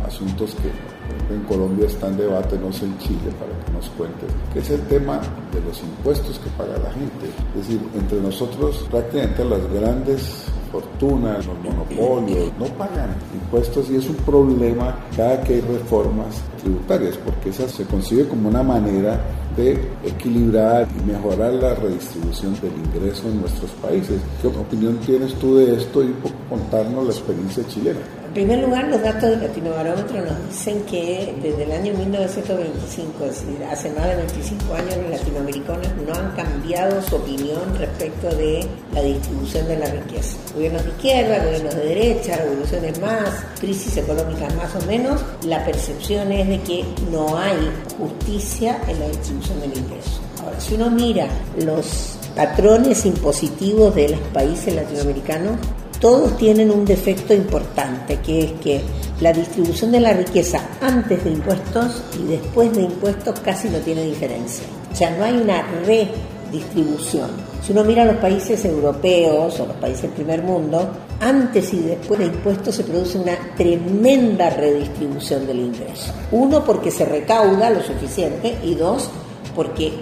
asuntos 0.06 0.56
que 0.56 1.34
en 1.34 1.42
Colombia 1.44 1.88
está 1.88 2.08
en 2.08 2.18
debate, 2.18 2.58
no 2.58 2.72
sé 2.74 2.86
en 2.86 2.98
Chile, 2.98 3.32
para 3.40 3.52
que 3.66 3.72
nos 3.72 3.90
cuentes, 3.90 4.30
que 4.54 4.60
es 4.60 4.70
el 4.70 4.82
tema 4.88 5.20
de 5.54 5.62
los 5.62 5.82
impuestos 5.82 6.40
que 6.40 6.50
paga 6.52 6.78
la 6.78 6.92
gente. 6.92 7.28
Es 7.56 7.68
decir, 7.68 7.82
entre 7.94 8.20
nosotros 8.20 8.86
prácticamente 8.90 9.46
las 9.46 9.74
grandes 9.74 10.46
fortunas, 10.72 11.46
los 11.46 11.58
monopolios, 11.60 12.52
no 12.58 12.66
pagan 12.78 13.16
impuestos 13.34 13.90
y 13.90 13.98
es 13.98 14.10
un 14.10 14.16
problema 14.18 14.96
cada 15.16 15.42
que 15.42 15.56
hay 15.56 15.62
reformas 15.62 16.42
tributarias, 16.62 17.18
porque 17.18 17.50
esa 17.50 17.68
se 17.68 17.86
concibe 17.86 18.28
como 18.28 18.50
una 18.50 18.64
manera 18.64 19.20
de 19.56 19.74
equilibrar 20.06 20.88
y 20.98 21.12
mejorar 21.12 21.54
la 21.54 21.76
redistribución 21.76 22.54
del 22.62 22.72
ingreso 22.86 23.28
en 23.28 23.42
nuestros 23.42 23.72
países. 23.72 24.22
¿Qué 24.42 24.48
opinión 24.48 24.98
tienes 25.06 25.34
tú 25.36 25.58
de 25.58 25.76
esto 25.76 26.04
y 26.04 26.14
contarnos 26.50 27.06
la 27.06 27.12
experiencia 27.12 27.68
chilena? 27.68 28.21
En 28.32 28.36
primer 28.36 28.60
lugar, 28.60 28.88
los 28.88 29.02
datos 29.02 29.30
del 29.30 29.42
Latinobarómetro 29.42 30.22
nos 30.22 30.50
dicen 30.50 30.84
que 30.84 31.36
desde 31.44 31.66
el 31.66 31.72
año 31.74 31.94
1925, 31.96 33.26
es 33.26 33.46
decir, 33.46 33.66
hace 33.70 33.90
más 33.90 34.08
de 34.08 34.16
25 34.16 34.74
años, 34.74 34.96
los 34.96 35.20
latinoamericanos 35.20 35.88
no 36.08 36.14
han 36.14 36.32
cambiado 36.32 37.02
su 37.02 37.18
opinión 37.18 37.78
respecto 37.78 38.34
de 38.34 38.66
la 38.94 39.02
distribución 39.02 39.68
de 39.68 39.80
la 39.80 39.86
riqueza. 39.88 40.38
Gobiernos 40.56 40.82
de 40.86 40.90
izquierda, 40.92 41.44
gobiernos 41.44 41.76
de 41.76 41.84
derecha, 41.84 42.38
revoluciones 42.38 43.02
más, 43.02 43.30
crisis 43.60 43.98
económicas 43.98 44.56
más 44.56 44.76
o 44.82 44.88
menos, 44.88 45.22
la 45.44 45.66
percepción 45.66 46.32
es 46.32 46.48
de 46.48 46.62
que 46.62 46.86
no 47.12 47.38
hay 47.38 47.70
justicia 47.98 48.80
en 48.88 48.98
la 48.98 49.10
distribución 49.10 49.60
del 49.60 49.78
ingreso. 49.78 50.22
Ahora, 50.42 50.58
si 50.58 50.76
uno 50.76 50.90
mira 50.90 51.28
los 51.58 52.16
patrones 52.34 53.06
impositivos 53.06 53.94
de 53.94 54.08
los 54.08 54.22
países 54.32 54.74
latinoamericanos, 54.74 55.58
todos 56.02 56.36
tienen 56.36 56.72
un 56.72 56.84
defecto 56.84 57.34
importante, 57.34 58.18
que 58.18 58.44
es 58.44 58.52
que 58.54 58.82
la 59.22 59.32
distribución 59.32 59.92
de 59.92 60.00
la 60.00 60.14
riqueza 60.14 60.60
antes 60.82 61.24
de 61.24 61.30
impuestos 61.30 62.02
y 62.20 62.24
después 62.24 62.74
de 62.76 62.82
impuestos 62.82 63.40
casi 63.40 63.70
no 63.70 63.78
tiene 63.78 64.04
diferencia. 64.06 64.66
O 64.92 64.96
sea, 64.96 65.12
no 65.12 65.24
hay 65.24 65.38
una 65.38 65.62
redistribución. 65.86 67.30
Si 67.62 67.72
uno 67.72 67.84
mira 67.84 68.04
los 68.04 68.16
países 68.16 68.66
europeos 68.66 69.60
o 69.60 69.68
los 69.68 69.76
países 69.78 70.02
del 70.02 70.12
primer 70.12 70.42
mundo, 70.42 70.90
antes 71.20 71.72
y 71.72 71.82
después 71.82 72.20
de 72.20 72.26
impuestos 72.26 72.74
se 72.74 72.84
produce 72.84 73.20
una 73.20 73.38
tremenda 73.56 74.50
redistribución 74.50 75.46
del 75.46 75.60
ingreso. 75.60 76.12
Uno, 76.32 76.66
porque 76.66 76.90
se 76.90 77.06
recauda 77.06 77.70
lo 77.70 77.82
suficiente 77.84 78.58
y 78.64 78.74
dos, 78.74 79.08
porque 79.56 79.94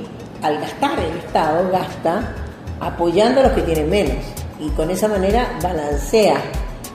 al 0.42 0.62
gastar 0.62 0.98
el 0.98 1.18
Estado 1.18 1.70
gasta 1.70 2.36
apoyando 2.80 3.42
a 3.42 3.44
los 3.44 3.52
que 3.52 3.64
tienen 3.64 3.90
menos 3.90 4.39
y 4.60 4.70
con 4.70 4.90
esa 4.90 5.08
manera 5.08 5.58
balancea. 5.62 6.42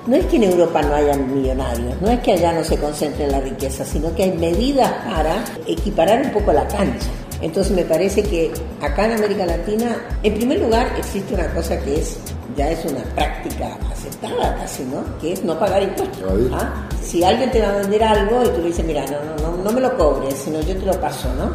No 0.07 0.17
es 0.17 0.27
que 0.27 0.37
en 0.37 0.45
Europa 0.45 0.83
no 0.83 0.95
hayan 0.95 1.35
millonarios, 1.35 2.01
no 2.03 2.11
es 2.11 2.21
que 2.21 2.33
allá 2.33 2.53
no 2.53 2.63
se 2.63 2.77
concentre 2.77 3.27
la 3.27 3.41
riqueza, 3.41 3.87
sino 3.87 4.15
que 4.15 4.25
hay 4.25 4.33
medidas 4.33 4.93
para 5.05 5.43
equiparar 5.67 6.27
un 6.27 6.31
poco 6.31 6.53
la 6.53 6.69
cancha. 6.69 7.09
Entonces 7.41 7.75
me 7.75 7.85
parece 7.85 8.23
que 8.23 8.53
acá 8.83 9.07
en 9.07 9.13
América 9.13 9.47
Latina, 9.47 9.97
en 10.23 10.35
primer 10.35 10.61
lugar, 10.61 10.95
existe 10.99 11.35
una 11.35 11.47
cosa 11.55 11.79
que 11.81 12.01
es 12.01 12.19
ya 12.57 12.71
es 12.71 12.85
una 12.85 13.03
práctica 13.15 13.77
aceptada 13.91 14.55
casi, 14.57 14.85
¿no? 14.85 15.03
Que 15.19 15.33
es 15.33 15.45
no 15.45 15.59
pagar 15.59 15.83
impuestos. 15.83 16.23
¿ah? 16.53 16.87
Si 17.03 17.25
alguien 17.25 17.51
te 17.51 17.61
va 17.61 17.71
a 17.71 17.79
vender 17.79 18.03
algo 18.03 18.45
y 18.45 18.49
tú 18.49 18.59
le 18.59 18.69
dices, 18.69 18.85
mira, 18.85 19.05
no, 19.07 19.19
no, 19.25 19.57
no, 19.57 19.63
no 19.63 19.73
me 19.73 19.81
lo 19.81 19.97
cobres, 19.97 20.35
sino 20.35 20.61
yo 20.61 20.77
te 20.77 20.87
lo 20.87 21.01
paso, 21.01 21.29
¿no? 21.35 21.51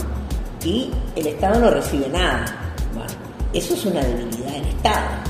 Y 0.63 0.92
el 1.16 1.28
Estado 1.28 1.60
no 1.60 1.70
recibe 1.70 2.10
nada. 2.10 2.46
Bueno, 2.94 3.13
eso 3.54 3.74
es 3.74 3.86
una 3.86 4.01
debilidad 4.01 4.51
del 4.51 4.66
Estado. 4.68 5.28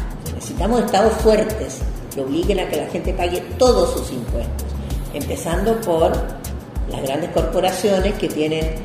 Necesitamos 0.60 0.86
estados 0.88 1.14
fuertes 1.22 1.78
que 2.14 2.20
obliguen 2.20 2.60
a 2.60 2.68
que 2.68 2.76
la 2.76 2.88
gente 2.88 3.14
pague 3.14 3.40
todos 3.58 3.94
sus 3.94 4.12
impuestos, 4.12 4.68
empezando 5.14 5.80
por 5.80 6.12
las 6.92 7.02
grandes 7.02 7.30
corporaciones 7.30 8.16
que 8.16 8.28
tienen 8.28 8.76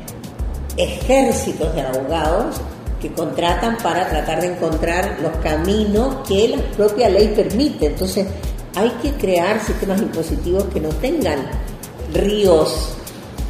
ejércitos 0.77 1.75
de 1.75 1.81
abogados 1.81 2.61
que 3.01 3.11
contratan 3.11 3.75
para 3.83 4.07
tratar 4.07 4.39
de 4.39 4.53
encontrar 4.53 5.17
los 5.21 5.35
caminos 5.43 6.25
que 6.25 6.47
la 6.47 6.61
propia 6.77 7.09
ley 7.09 7.33
permite. 7.35 7.87
Entonces, 7.87 8.25
hay 8.73 8.89
que 9.01 9.11
crear 9.11 9.61
sistemas 9.61 10.01
impositivos 10.01 10.63
que 10.73 10.79
no 10.79 10.87
tengan 10.89 11.39
ríos 12.13 12.95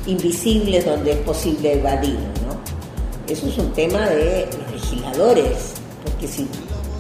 invisibles 0.08 0.84
donde 0.84 1.12
es 1.12 1.18
posible 1.18 1.74
evadir. 1.74 2.18
Eso 3.28 3.48
es 3.48 3.58
un 3.60 3.72
tema 3.74 4.10
de 4.10 4.48
los 4.48 4.82
legisladores, 4.82 5.74
porque 6.04 6.28
si 6.28 6.48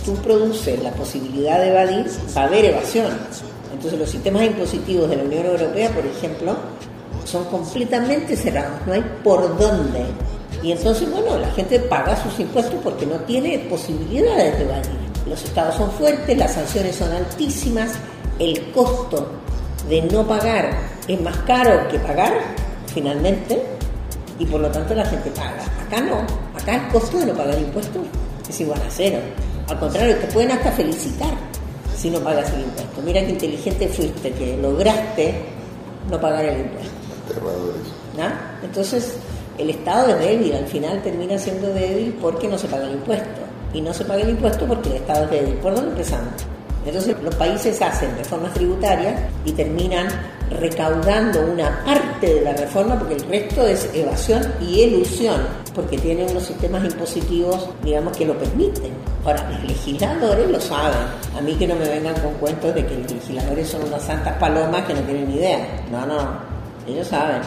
tú 0.06 0.14
produces 0.18 0.82
la 0.84 0.92
posibilidad 0.92 1.60
de 1.60 1.70
evadir, 1.70 2.06
va 2.38 2.44
a 2.44 2.46
haber 2.46 2.66
evasión. 2.66 3.12
Entonces 3.74 4.00
los 4.00 4.10
sistemas 4.10 4.44
impositivos 4.44 5.10
de 5.10 5.18
la 5.18 5.24
Unión 5.24 5.46
Europea, 5.48 5.90
por 5.90 6.06
ejemplo, 6.06 6.56
son 7.26 7.44
completamente 7.46 8.38
cerrados, 8.38 8.80
no 8.86 8.94
hay 8.94 9.04
por 9.24 9.58
dónde. 9.58 10.06
Y 10.62 10.72
entonces, 10.72 11.10
bueno, 11.12 11.38
la 11.38 11.52
gente 11.52 11.80
paga 11.80 12.16
sus 12.22 12.40
impuestos 12.40 12.80
porque 12.84 13.06
no 13.06 13.16
tiene 13.22 13.60
posibilidades 13.70 14.58
de 14.58 14.64
evadir. 14.64 15.06
Los 15.28 15.44
estados 15.44 15.76
son 15.76 15.92
fuertes, 15.92 16.38
las 16.38 16.54
sanciones 16.54 16.96
son 16.96 17.12
altísimas, 17.12 17.94
el 18.40 18.72
costo 18.72 19.28
de 19.90 20.04
no 20.04 20.26
pagar 20.28 20.72
es 21.08 21.20
más 21.22 21.38
caro 21.40 21.88
que 21.90 22.00
pagar, 22.00 22.34
finalmente, 22.94 23.62
y 24.40 24.46
por 24.46 24.62
lo 24.62 24.70
tanto 24.70 24.94
la 24.94 25.06
gente 25.06 25.32
paga. 25.32 25.64
Acá 25.86 26.02
no, 26.02 26.20
acá 26.60 26.76
el 26.76 26.92
costo 26.92 27.20
de 27.20 27.28
no 27.28 27.34
pagar 27.34 27.58
impuestos 27.58 28.04
es 28.48 28.60
igual 28.62 28.82
a 28.82 28.90
cero. 28.90 29.20
Al 29.67 29.79
contrario, 29.79 30.15
te 30.17 30.27
pueden 30.27 30.51
hasta 30.51 30.72
felicitar 30.72 31.34
si 31.95 32.10
no 32.10 32.19
pagas 32.19 32.51
el 32.53 32.62
impuesto. 32.62 33.01
Mira 33.03 33.22
qué 33.22 33.31
inteligente 33.31 33.88
fuiste, 33.88 34.31
que 34.31 34.57
lograste 34.57 35.34
no 36.10 36.19
pagar 36.19 36.45
el 36.45 36.62
impuesto. 36.62 36.91
¿No? 38.17 38.25
Entonces, 38.63 39.15
el 39.57 39.69
Estado 39.69 40.10
es 40.10 40.19
débil, 40.19 40.53
al 40.53 40.67
final 40.67 41.01
termina 41.01 41.38
siendo 41.38 41.74
débil 41.74 42.15
porque 42.22 42.48
no 42.48 42.57
se 42.57 42.67
paga 42.67 42.86
el 42.86 42.93
impuesto. 42.93 43.41
Y 43.74 43.81
no 43.81 43.93
se 43.93 44.05
paga 44.05 44.22
el 44.22 44.29
impuesto 44.29 44.65
porque 44.65 44.89
el 44.89 44.95
Estado 44.98 45.25
es 45.25 45.31
débil. 45.31 45.55
¿Por 45.55 45.75
dónde 45.75 45.91
empezamos? 45.91 46.34
Entonces 46.86 47.15
los 47.24 47.34
países 47.36 47.81
hacen 47.81 48.15
reformas 48.15 48.53
tributarias 48.53 49.19
y 49.43 49.51
terminan 49.53 50.07
recaudando 50.60 51.41
una 51.41 51.84
parte 51.84 52.36
de 52.36 52.41
la 52.41 52.53
reforma 52.53 53.00
porque 53.00 53.15
el 53.15 53.24
resto 53.24 53.65
es 53.65 53.89
evasión 53.93 54.43
y 54.62 54.84
elusión, 54.84 55.41
porque 55.74 55.98
tienen 55.98 56.29
unos 56.29 56.43
sistemas 56.43 56.86
impositivos, 56.86 57.69
digamos, 57.84 58.15
que 58.15 58.25
lo 58.25 58.38
permiten. 58.38 58.91
Ahora, 59.25 59.50
los 59.50 59.63
legisladores 59.63 60.51
lo 60.51 60.62
saben. 60.62 61.00
A 61.36 61.41
mí 61.41 61.55
que 61.55 61.67
no 61.67 61.75
me 61.75 61.89
vengan 61.89 62.13
con 62.22 62.34
cuentos 62.36 62.75
de 62.75 62.86
que 62.86 62.96
los 62.96 63.12
legisladores 63.12 63.67
son 63.67 63.84
unas 63.84 64.03
santas 64.03 64.38
palomas 64.38 64.86
que 64.86 64.94
no 64.94 65.01
tienen 65.01 65.27
ni 65.27 65.36
idea. 65.36 65.84
No, 65.91 66.05
no, 66.05 66.17
ellos 66.88 67.08
saben. 67.08 67.41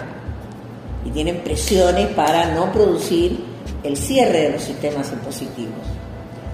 y 1.04 1.10
tienen 1.10 1.38
presiones 1.44 2.08
para 2.08 2.52
no 2.54 2.72
producir 2.72 3.38
el 3.84 3.96
cierre 3.96 4.42
de 4.42 4.50
los 4.50 4.62
sistemas 4.62 5.10
impositivos. 5.12 5.86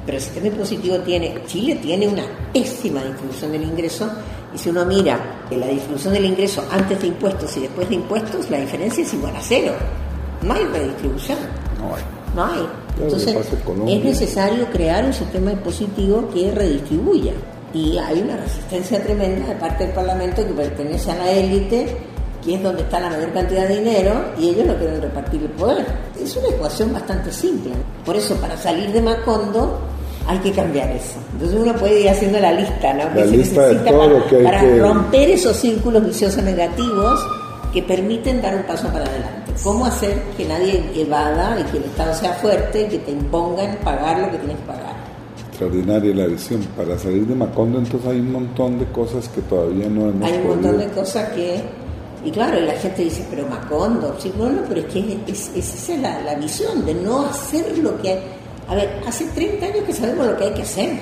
Pero 0.04 0.18
el 0.18 0.22
sistema 0.22 0.48
impositivo 0.48 0.98
tiene, 0.98 1.42
Chile 1.46 1.76
tiene 1.76 2.06
una 2.06 2.24
pésima 2.52 3.02
distribución 3.02 3.52
del 3.52 3.62
ingreso 3.62 4.10
y 4.54 4.58
si 4.58 4.68
uno 4.68 4.84
mira 4.84 5.18
la 5.50 5.66
distribución 5.66 6.12
del 6.12 6.26
ingreso 6.26 6.62
antes 6.70 7.00
de 7.00 7.06
impuestos 7.06 7.56
y 7.56 7.60
después 7.60 7.88
de 7.88 7.94
impuestos, 7.94 8.50
la 8.50 8.58
diferencia 8.58 9.02
es 9.02 9.14
igual 9.14 9.34
a 9.34 9.40
cero. 9.40 9.72
No 10.42 10.52
hay 10.52 10.64
redistribución. 10.64 11.38
No 11.80 11.96
hay. 11.96 12.02
No 12.36 12.44
hay. 12.44 12.83
Entonces 13.00 13.36
es 13.88 14.04
necesario 14.04 14.66
crear 14.70 15.04
un 15.04 15.12
sistema 15.12 15.52
impositivo 15.52 16.28
que 16.32 16.50
redistribuya. 16.50 17.32
Y 17.72 17.98
hay 17.98 18.20
una 18.20 18.36
resistencia 18.36 19.02
tremenda 19.02 19.48
de 19.48 19.56
parte 19.56 19.84
del 19.84 19.92
Parlamento 19.92 20.46
que 20.46 20.52
pertenece 20.52 21.10
a 21.10 21.16
la 21.16 21.30
élite 21.32 21.96
que 22.44 22.54
es 22.56 22.62
donde 22.62 22.82
está 22.82 23.00
la 23.00 23.08
mayor 23.08 23.32
cantidad 23.32 23.66
de 23.66 23.76
dinero, 23.76 24.12
y 24.38 24.50
ellos 24.50 24.66
no 24.66 24.76
quieren 24.76 25.00
repartir 25.00 25.42
el 25.42 25.48
poder. 25.50 25.86
Es 26.22 26.36
una 26.36 26.48
ecuación 26.48 26.92
bastante 26.92 27.32
simple. 27.32 27.72
Por 28.04 28.16
eso, 28.16 28.36
para 28.36 28.56
salir 28.56 28.92
de 28.92 29.00
Macondo, 29.00 29.78
hay 30.26 30.38
que 30.38 30.52
cambiar 30.52 30.90
eso. 30.90 31.18
Entonces 31.32 31.58
uno 31.58 31.74
puede 31.74 32.02
ir 32.02 32.10
haciendo 32.10 32.38
la 32.40 32.52
lista, 32.52 32.92
¿no? 32.92 33.14
La 33.14 33.24
lista 33.24 33.66
de 33.68 33.74
todo 33.76 33.98
para, 33.98 34.12
lo 34.12 34.26
que 34.26 34.36
hay 34.36 34.44
para 34.44 34.60
que... 34.60 34.78
romper 34.78 35.30
esos 35.30 35.56
círculos 35.56 36.04
viciosos 36.04 36.42
negativos 36.42 37.20
que 37.72 37.82
permiten 37.82 38.42
dar 38.42 38.54
un 38.56 38.62
paso 38.64 38.88
para 38.88 39.06
adelante. 39.06 39.43
¿Cómo 39.62 39.86
hacer 39.86 40.20
que 40.36 40.44
nadie 40.46 40.84
evada 40.94 41.58
y 41.60 41.64
que 41.64 41.78
el 41.78 41.84
Estado 41.84 42.12
sea 42.14 42.32
fuerte 42.34 42.82
y 42.82 42.88
que 42.88 42.98
te 42.98 43.10
impongan 43.12 43.76
pagar 43.84 44.18
lo 44.20 44.30
que 44.30 44.38
tienes 44.38 44.56
que 44.58 44.64
pagar? 44.64 44.94
Extraordinaria 45.48 46.14
la 46.14 46.26
visión. 46.26 46.60
Para 46.76 46.98
salir 46.98 47.26
de 47.26 47.34
Macondo 47.34 47.78
entonces 47.78 48.10
hay 48.10 48.20
un 48.20 48.32
montón 48.32 48.78
de 48.78 48.86
cosas 48.86 49.28
que 49.28 49.40
todavía 49.42 49.88
no 49.88 50.08
hemos 50.10 50.24
Hay 50.28 50.32
un 50.38 50.42
podido- 50.42 50.54
montón 50.56 50.78
de 50.78 50.88
cosas 50.88 51.28
que... 51.30 51.62
Y 52.24 52.30
claro, 52.30 52.58
y 52.58 52.62
la 52.66 52.72
gente 52.72 53.02
dice, 53.04 53.24
pero 53.30 53.46
Macondo, 53.46 54.16
sí, 54.18 54.32
no, 54.38 54.48
no, 54.50 54.62
pero 54.68 54.80
es 54.80 54.86
que 54.86 55.18
es, 55.28 55.50
es- 55.54 55.74
esa 55.74 55.92
es 55.94 56.00
la, 56.00 56.20
la 56.22 56.34
visión 56.34 56.84
de 56.84 56.94
no 56.94 57.22
hacer 57.26 57.78
lo 57.78 57.96
que... 58.02 58.18
A 58.66 58.74
ver, 58.74 59.00
hace 59.06 59.26
30 59.26 59.66
años 59.66 59.84
que 59.86 59.92
sabemos 59.92 60.26
lo 60.26 60.36
que 60.38 60.44
hay 60.44 60.54
que 60.54 60.62
hacer. 60.62 60.98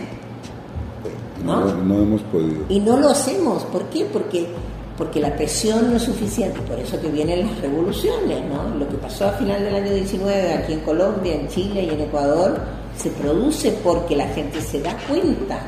no, 1.44 1.64
¿no? 1.64 1.74
no 1.84 2.02
hemos 2.02 2.20
podido. 2.22 2.64
Y 2.68 2.80
no 2.80 2.96
lo 2.98 3.08
hacemos. 3.10 3.62
¿Por 3.66 3.84
qué? 3.84 4.04
Porque, 4.12 4.48
porque 4.96 5.20
la 5.20 5.34
presión 5.34 5.90
no 5.90 5.96
es 5.96 6.02
suficiente. 6.02 6.60
Por 6.62 6.78
eso 6.78 7.00
que 7.00 7.08
vienen 7.08 7.46
las 7.46 7.60
revoluciones, 7.60 8.40
¿no? 8.48 8.76
Lo 8.78 8.88
que 8.88 8.96
pasó 8.96 9.28
a 9.28 9.32
final 9.32 9.62
del 9.62 9.74
año 9.74 9.92
19 9.92 10.52
aquí 10.52 10.72
en 10.74 10.80
Colombia, 10.80 11.34
en 11.34 11.48
Chile 11.48 11.84
y 11.84 11.90
en 11.90 12.00
Ecuador, 12.00 12.60
se 12.96 13.10
produce 13.10 13.72
porque 13.82 14.16
la 14.16 14.26
gente 14.28 14.60
se 14.60 14.80
da 14.80 14.96
cuenta. 15.08 15.60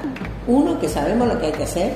Uno, 0.47 0.79
que 0.79 0.89
sabemos 0.89 1.29
lo 1.29 1.39
que 1.39 1.47
hay 1.47 1.53
que 1.53 1.65
hacer. 1.65 1.95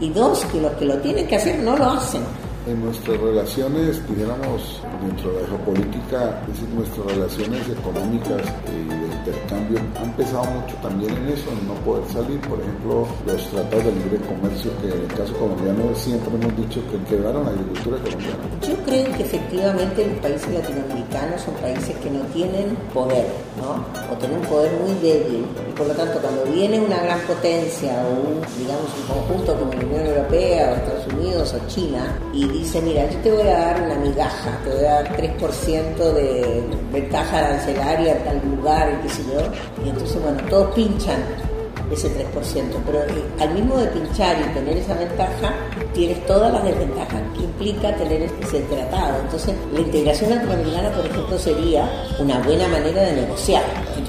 Y 0.00 0.10
dos, 0.10 0.44
que 0.46 0.60
los 0.60 0.72
que 0.72 0.86
lo 0.86 0.96
tienen 0.98 1.26
que 1.26 1.36
hacer 1.36 1.58
no 1.58 1.76
lo 1.76 1.84
hacen. 1.84 2.22
En 2.66 2.82
nuestras 2.82 3.18
relaciones, 3.20 4.00
dijéramos, 4.08 4.80
dentro 5.02 5.32
de 5.32 5.42
la 5.42 5.48
geopolítica, 5.48 6.40
es 6.42 6.48
decir, 6.48 6.68
nuestras 6.74 7.06
relaciones 7.06 7.62
económicas 7.68 8.42
y 8.66 8.88
de 8.88 9.09
intercambio 9.20 9.78
han 10.00 10.12
pesado 10.12 10.44
mucho 10.44 10.74
también 10.82 11.12
en 11.16 11.28
eso, 11.28 11.50
en 11.52 11.68
no 11.68 11.74
poder 11.84 12.04
salir. 12.12 12.40
Por 12.40 12.60
ejemplo, 12.60 13.06
los 13.26 13.42
tratados 13.50 13.84
de 13.84 13.92
libre 13.92 14.18
comercio, 14.26 14.70
que 14.80 14.88
en 14.88 15.00
el 15.02 15.12
caso 15.14 15.32
colombiano 15.38 15.94
siempre 15.94 16.34
hemos 16.34 16.56
dicho 16.56 16.80
que 16.90 16.96
quebraron 17.08 17.44
la 17.44 17.50
agricultura 17.50 17.96
colombiana. 17.98 18.42
Yo 18.62 18.74
creo 18.84 19.04
que 19.16 19.22
efectivamente 19.22 20.06
los 20.06 20.18
países 20.18 20.50
latinoamericanos 20.50 21.40
son 21.42 21.54
países 21.54 21.96
que 21.96 22.10
no 22.10 22.20
tienen 22.32 22.76
poder, 22.92 23.26
¿no? 23.60 23.84
O 24.12 24.16
tienen 24.18 24.38
un 24.38 24.46
poder 24.46 24.72
muy 24.80 24.94
débil. 25.00 25.44
Y 25.68 25.72
por 25.72 25.86
lo 25.86 25.94
tanto, 25.94 26.18
cuando 26.20 26.44
viene 26.44 26.80
una 26.80 27.00
gran 27.02 27.20
potencia 27.20 27.92
o 28.04 28.10
un, 28.10 28.40
digamos, 28.58 28.88
un 28.96 29.04
conjunto 29.14 29.54
como 29.58 29.72
la 29.72 29.80
Unión 29.80 30.06
Europea 30.06 30.72
o 30.72 30.74
Estados 30.76 31.06
Unidos 31.12 31.54
o 31.54 31.68
China 31.68 32.18
y 32.32 32.48
dice, 32.48 32.80
mira, 32.80 33.08
yo 33.10 33.18
te 33.18 33.30
voy 33.32 33.48
a 33.48 33.58
dar 33.58 33.82
una 33.82 33.94
migaja, 33.96 34.58
te 34.64 34.70
voy 34.70 34.84
a 34.84 35.02
dar 35.02 35.16
3% 35.16 36.12
de 36.12 36.64
ventaja 36.92 37.38
arancelaria 37.38 38.16
en 38.16 38.24
tal 38.24 38.40
lugar 38.56 38.92
y 38.92 39.06
qué 39.06 39.14
yo. 39.28 39.84
Y 39.84 39.88
entonces, 39.88 40.22
bueno, 40.22 40.38
todos 40.48 40.74
pinchan 40.74 41.22
ese 41.92 42.08
3%, 42.08 42.24
pero 42.86 43.00
eh, 43.00 43.24
al 43.40 43.54
mismo 43.54 43.76
de 43.76 43.86
pinchar 43.86 44.36
y 44.40 44.54
tener 44.54 44.76
esa 44.76 44.94
ventaja, 44.94 45.52
tienes 45.92 46.24
todas 46.26 46.52
las 46.52 46.64
desventajas 46.64 47.20
que 47.36 47.42
implica 47.42 47.94
tener 47.96 48.22
ese 48.22 48.60
tratado. 48.60 49.20
Entonces, 49.22 49.54
la 49.72 49.80
integración 49.80 50.30
latinoamericana, 50.30 50.90
por 50.90 51.06
ejemplo, 51.06 51.38
sería 51.38 51.90
una 52.18 52.38
buena 52.40 52.68
manera 52.68 53.02
de 53.02 53.12
negociar, 53.22 53.62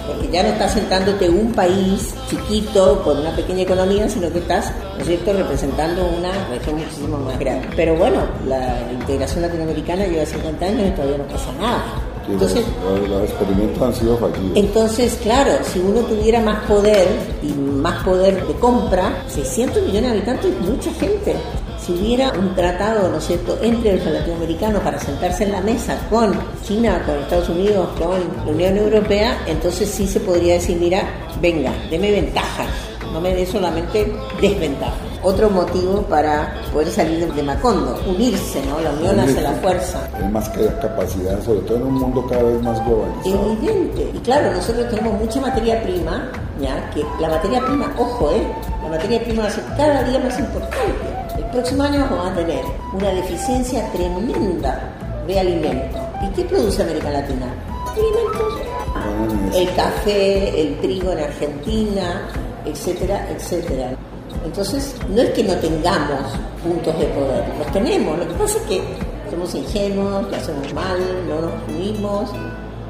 porque 0.06 0.30
ya 0.32 0.44
no 0.44 0.50
estás 0.50 0.74
sentándote 0.74 1.30
un 1.30 1.52
país 1.54 2.14
chiquito 2.30 3.02
con 3.04 3.20
una 3.20 3.36
pequeña 3.36 3.64
economía, 3.64 4.08
sino 4.08 4.32
que 4.32 4.40
estás, 4.40 4.72
¿no 4.96 5.02
es 5.02 5.08
cierto?, 5.08 5.34
representando 5.34 6.06
una 6.06 6.32
región 6.50 6.78
muchísimo 6.78 7.18
más 7.18 7.40
grande. 7.40 7.68
Pero 7.76 7.96
bueno, 7.96 8.20
la 8.48 8.92
integración 8.92 9.42
latinoamericana 9.42 10.06
lleva 10.06 10.26
50 10.26 10.66
años 10.66 10.88
y 10.88 10.92
todavía 10.92 11.18
no 11.18 11.28
pasa 11.28 11.52
nada. 11.54 12.11
Entonces, 12.28 12.66
los 13.10 13.24
experimentos 13.24 13.82
han 13.82 13.94
sido 13.94 14.18
fallidos. 14.18 14.52
entonces, 14.56 15.20
claro, 15.22 15.52
si 15.64 15.80
uno 15.80 16.02
tuviera 16.02 16.40
más 16.40 16.64
poder 16.66 17.08
y 17.42 17.48
más 17.48 18.04
poder 18.04 18.46
de 18.48 18.54
compra, 18.56 19.24
600 19.28 19.84
millones 19.84 20.12
de 20.12 20.18
habitantes 20.18 20.54
es 20.54 20.62
mucha 20.62 20.94
gente. 20.94 21.36
Si 21.80 21.94
hubiera 21.94 22.32
un 22.34 22.54
tratado, 22.54 23.10
¿no 23.10 23.18
es 23.18 23.26
cierto?, 23.26 23.58
entre 23.62 23.98
los 23.98 24.06
latinoamericanos 24.06 24.84
para 24.84 25.00
sentarse 25.00 25.46
en 25.46 25.52
la 25.52 25.62
mesa 25.62 25.98
con 26.10 26.32
China, 26.64 27.02
con 27.06 27.18
Estados 27.18 27.50
Unidos, 27.50 27.90
con 27.98 28.20
la 28.46 28.52
Unión 28.52 28.78
Europea, 28.78 29.44
entonces 29.48 29.90
sí 29.90 30.08
se 30.08 30.20
podría 30.20 30.54
decir, 30.54 30.78
mira, 30.78 31.04
venga, 31.42 31.74
deme 31.90 32.12
ventajas, 32.12 32.68
no 33.12 33.20
me 33.20 33.34
dé 33.34 33.48
solamente 33.48 34.14
desventajas. 34.40 35.11
Otro 35.24 35.52
motivo 35.52 36.02
para 36.04 36.52
poder 36.74 36.90
salir 36.90 37.32
de, 37.32 37.44
Macondo, 37.44 37.96
unirse, 38.08 38.60
¿no? 38.66 38.80
La 38.80 38.90
unión 38.90 39.20
hace 39.20 39.40
la 39.40 39.52
fuerza. 39.52 40.10
Hay 40.16 40.28
más 40.30 40.50
que 40.50 40.66
capacidad, 40.82 41.40
sobre 41.44 41.60
todo 41.62 41.78
en 41.78 41.84
un 41.84 41.94
mundo 41.94 42.26
cada 42.28 42.42
vez 42.42 42.62
más 42.64 42.84
globalizado. 42.86 43.52
Evidente. 43.52 44.12
Y 44.16 44.20
claro, 44.20 44.52
nosotros 44.52 44.90
tenemos 44.90 45.20
mucha 45.20 45.40
materia 45.40 45.84
prima, 45.84 46.32
ya 46.60 46.90
que 46.90 47.06
la 47.20 47.30
materia 47.30 47.64
prima, 47.64 47.94
ojo, 48.00 48.32
¿eh? 48.32 48.48
La 48.82 48.90
materia 48.90 49.24
prima 49.24 49.44
va 49.44 49.48
a 49.50 49.52
ser 49.52 49.64
cada 49.78 50.04
día 50.04 50.20
más 50.20 50.40
importante. 50.40 51.06
El 51.38 51.46
próximo 51.52 51.84
año 51.84 52.08
vamos 52.10 52.32
a 52.32 52.36
tener 52.36 52.66
una 52.94 53.10
deficiencia 53.10 53.92
tremenda 53.92 54.92
de 55.28 55.40
alimentos. 55.40 56.02
¿Y 56.24 56.28
qué 56.30 56.46
produce 56.46 56.82
América 56.82 57.12
Latina? 57.12 57.46
Alimentos. 57.92 59.56
El 59.56 59.76
café, 59.76 60.62
el 60.62 60.80
trigo 60.80 61.12
en 61.12 61.20
Argentina, 61.20 62.28
etcétera, 62.66 63.28
etcétera. 63.30 63.96
Entonces, 64.44 64.96
no 65.10 65.22
es 65.22 65.30
que 65.32 65.44
no 65.44 65.56
tengamos 65.56 66.34
puntos 66.64 66.98
de 67.00 67.06
poder, 67.08 67.44
los 67.58 67.72
tenemos. 67.72 68.18
Lo 68.18 68.28
que 68.28 68.34
pasa 68.34 68.58
es 68.58 68.64
que 68.64 68.82
somos 69.30 69.56
ingenuos, 69.56 70.30
lo 70.30 70.36
hacemos 70.36 70.74
mal, 70.74 71.00
no 71.28 71.42
nos 71.42 71.54
unimos, 71.70 72.32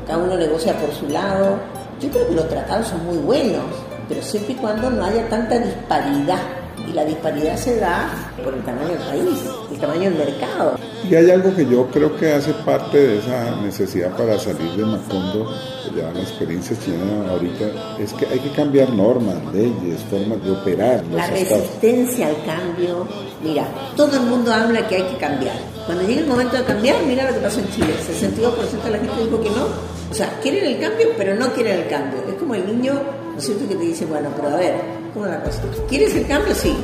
cada 0.07 0.19
uno 0.23 0.37
negocia 0.37 0.73
por 0.79 0.91
su 0.93 1.07
lado. 1.09 1.57
Yo 1.99 2.09
creo 2.09 2.27
que 2.27 2.35
los 2.35 2.49
tratados 2.49 2.87
son 2.87 3.05
muy 3.05 3.17
buenos, 3.17 3.65
pero 4.07 4.21
siempre 4.21 4.53
y 4.53 4.55
cuando 4.55 4.89
no 4.89 5.05
haya 5.05 5.27
tanta 5.29 5.59
disparidad. 5.59 6.41
Y 6.89 6.93
la 6.93 7.05
disparidad 7.05 7.55
se 7.57 7.79
da 7.79 8.09
por 8.43 8.53
el 8.53 8.63
tamaño 8.63 8.89
del 8.89 8.97
país, 8.97 9.39
el 9.71 9.79
tamaño 9.79 10.09
del 10.09 10.15
mercado. 10.15 10.75
Y 11.09 11.15
hay 11.15 11.29
algo 11.31 11.53
que 11.55 11.65
yo 11.65 11.87
creo 11.87 12.15
que 12.15 12.31
hace 12.31 12.53
parte 12.65 12.97
de 12.97 13.19
esa 13.19 13.55
necesidad 13.61 14.15
para 14.15 14.37
salir 14.39 14.71
de 14.73 14.85
Macondo, 14.85 15.51
ya 15.95 16.11
la 16.13 16.21
experiencia 16.21 16.77
chilena 16.79 17.29
ahorita, 17.31 17.97
es 17.99 18.13
que 18.13 18.25
hay 18.27 18.39
que 18.39 18.51
cambiar 18.51 18.89
normas, 18.93 19.35
leyes, 19.53 19.99
formas 20.09 20.43
de 20.43 20.51
operar. 20.51 21.03
los 21.05 21.15
La 21.15 21.27
estados. 21.27 21.63
resistencia 21.63 22.27
al 22.27 22.35
cambio, 22.45 23.07
mira, 23.43 23.67
todo 23.97 24.15
el 24.15 24.23
mundo 24.23 24.53
habla 24.53 24.87
que 24.87 24.97
hay 24.97 25.03
que 25.03 25.17
cambiar. 25.17 25.55
Cuando 25.85 26.07
llega 26.07 26.21
el 26.21 26.27
momento 26.27 26.55
de 26.57 26.63
cambiar, 26.63 26.95
mira 27.05 27.27
lo 27.29 27.33
que 27.33 27.39
pasó 27.41 27.59
en 27.59 27.69
Chile. 27.71 27.87
El 28.07 28.15
62% 28.15 28.83
de 28.83 28.91
la 28.91 28.97
gente 28.99 29.23
dijo 29.23 29.41
que 29.41 29.49
no. 29.49 29.65
O 30.09 30.13
sea, 30.13 30.29
quieren 30.41 30.65
el 30.65 30.79
cambio, 30.79 31.07
pero 31.17 31.35
no 31.35 31.51
quieren 31.53 31.79
el 31.81 31.87
cambio. 31.87 32.19
Es 32.27 32.35
como 32.35 32.53
el 32.55 32.65
niño, 32.67 32.93
¿no 33.33 33.37
es 33.37 33.45
cierto?, 33.45 33.67
que 33.67 33.75
te 33.75 33.83
dice, 33.83 34.05
bueno, 34.05 34.29
pero 34.35 34.49
a 34.49 34.55
ver, 34.57 34.75
¿cómo 35.13 35.25
la 35.25 35.41
cosa? 35.43 35.61
¿Quieres 35.89 36.15
el 36.15 36.27
cambio? 36.27 36.53
Sí. 36.53 36.75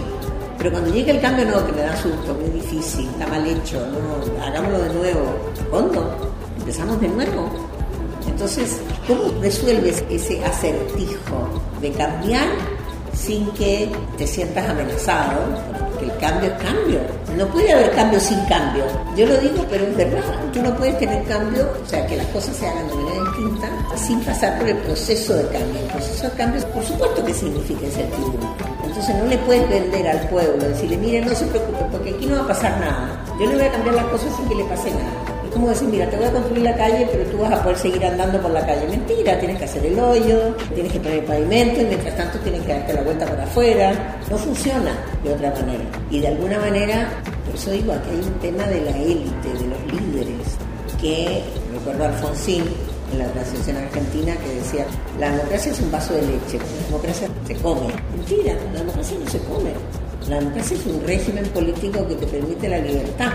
Pero 0.58 0.72
cuando 0.72 0.92
llega 0.92 1.12
el 1.12 1.22
cambio, 1.22 1.46
no, 1.46 1.66
que 1.66 1.72
me 1.72 1.82
da 1.82 1.96
susto, 1.96 2.34
muy 2.34 2.50
difícil, 2.50 3.08
está 3.10 3.28
mal 3.28 3.46
hecho, 3.46 3.80
no, 3.88 4.44
hagámoslo 4.44 4.80
de 4.80 4.94
nuevo. 4.96 5.36
¿Cuándo? 5.70 6.34
Empezamos 6.60 7.00
de 7.00 7.08
nuevo. 7.10 7.50
Entonces, 8.28 8.80
¿cómo 9.08 9.42
resuelves 9.42 10.04
ese 10.10 10.44
acertijo 10.44 11.48
de 11.82 11.92
cambiar 11.92 12.48
sin 13.14 13.50
que 13.52 13.92
te 14.18 14.26
sientas 14.26 14.68
amenazado? 14.70 15.40
Porque 15.90 16.06
el 16.06 16.18
cambio 16.18 16.50
es 16.52 16.64
cambio. 16.64 17.00
No 17.38 17.48
puede 17.48 17.72
haber 17.72 17.92
cambio 17.92 18.20
sin 18.20 18.40
cambio. 18.46 18.84
Yo 19.16 19.28
lo 19.28 19.38
digo, 19.38 19.66
pero 19.70 19.86
es 19.86 19.96
verdad. 19.96 20.22
Tú 20.54 20.62
no 20.62 20.76
puedes 20.76 20.98
tener 20.98 21.24
cambio, 21.26 21.68
o 21.84 21.88
sea, 21.88 22.06
que 22.08 22.18
las 22.18 22.28
cosas 22.28 22.56
se 22.56 22.68
hagan 22.68 22.88
de 22.88 22.96
manera 22.96 23.24
distinta, 23.24 23.70
sin 23.96 24.20
pasar 24.22 24.58
por 24.58 24.68
el 24.68 24.78
proceso 24.78 25.36
de 25.36 25.44
cambio. 25.50 25.82
El 25.82 25.88
proceso 25.88 26.30
de 26.30 26.36
cambio, 26.36 26.68
por 26.70 26.84
supuesto 26.84 27.26
que 27.26 27.34
significa 27.34 27.86
incertidumbre. 27.86 28.77
Entonces 28.98 29.24
no 29.24 29.30
le 29.30 29.38
puedes 29.38 29.70
vender 29.70 30.08
al 30.08 30.28
pueblo, 30.28 30.68
decirle, 30.70 30.98
mire, 30.98 31.22
no 31.22 31.36
se 31.36 31.46
preocupe, 31.46 31.86
porque 31.92 32.10
aquí 32.10 32.26
no 32.26 32.38
va 32.38 32.42
a 32.42 32.48
pasar 32.48 32.80
nada. 32.80 33.24
Yo 33.40 33.46
le 33.46 33.54
voy 33.54 33.66
a 33.66 33.72
cambiar 33.72 33.94
las 33.94 34.06
cosas 34.06 34.36
sin 34.36 34.50
que 34.50 34.56
le 34.56 34.64
pase 34.64 34.90
nada. 34.90 35.12
Es 35.46 35.52
como 35.54 35.70
decir, 35.70 35.88
mira, 35.88 36.10
te 36.10 36.18
voy 36.18 36.26
a 36.26 36.32
construir 36.32 36.64
la 36.64 36.76
calle, 36.76 37.08
pero 37.12 37.24
tú 37.30 37.38
vas 37.38 37.52
a 37.52 37.62
poder 37.62 37.78
seguir 37.78 38.04
andando 38.04 38.42
por 38.42 38.50
la 38.50 38.66
calle. 38.66 38.88
Mentira, 38.88 39.38
tienes 39.38 39.60
que 39.60 39.66
hacer 39.66 39.86
el 39.86 40.00
hoyo, 40.00 40.56
tienes 40.74 40.92
que 40.92 41.00
poner 41.00 41.24
pavimento 41.26 41.80
y 41.80 41.86
mientras 41.86 42.18
tanto 42.18 42.40
tienes 42.40 42.64
que 42.64 42.74
darte 42.74 42.94
la 42.94 43.02
vuelta 43.04 43.28
para 43.28 43.44
afuera. 43.44 44.18
No 44.32 44.38
funciona 44.40 44.98
de 45.24 45.32
otra 45.32 45.52
manera. 45.52 45.84
Y 46.10 46.20
de 46.20 46.30
alguna 46.30 46.58
manera, 46.58 47.08
por 47.46 47.54
eso 47.54 47.70
digo, 47.70 47.94
aquí 47.94 48.10
hay 48.10 48.18
un 48.18 48.40
tema 48.40 48.64
de 48.64 48.82
la 48.82 48.98
élite, 48.98 49.48
de 49.48 49.68
los 49.68 50.02
líderes. 50.02 50.58
que, 51.00 51.44
recuerdo 51.72 52.04
a 52.04 52.08
Alfonsín, 52.08 52.64
en 53.12 53.20
la 53.20 53.26
transición 53.32 53.78
argentina 53.78 54.36
que 54.36 54.56
decía, 54.56 54.86
la 55.20 55.32
democracia 55.32 55.72
es 55.72 55.80
un 55.80 55.92
vaso 55.92 56.14
de 56.14 56.22
leche, 56.22 56.58
la 56.58 56.86
democracia 56.88 57.28
se 57.46 57.56
come. 57.56 57.94
Mentira, 58.16 58.54
la 58.74 58.80
democracia 58.80 59.18
no 59.24 59.30
se 59.30 59.40
come. 59.40 59.72
La 60.30 60.40
democracia 60.40 60.78
es 60.78 60.86
un 60.86 61.08
régimen 61.08 61.46
político 61.46 62.06
que 62.08 62.16
te 62.16 62.28
permite 62.28 62.68
la 62.68 62.80
libertad, 62.80 63.32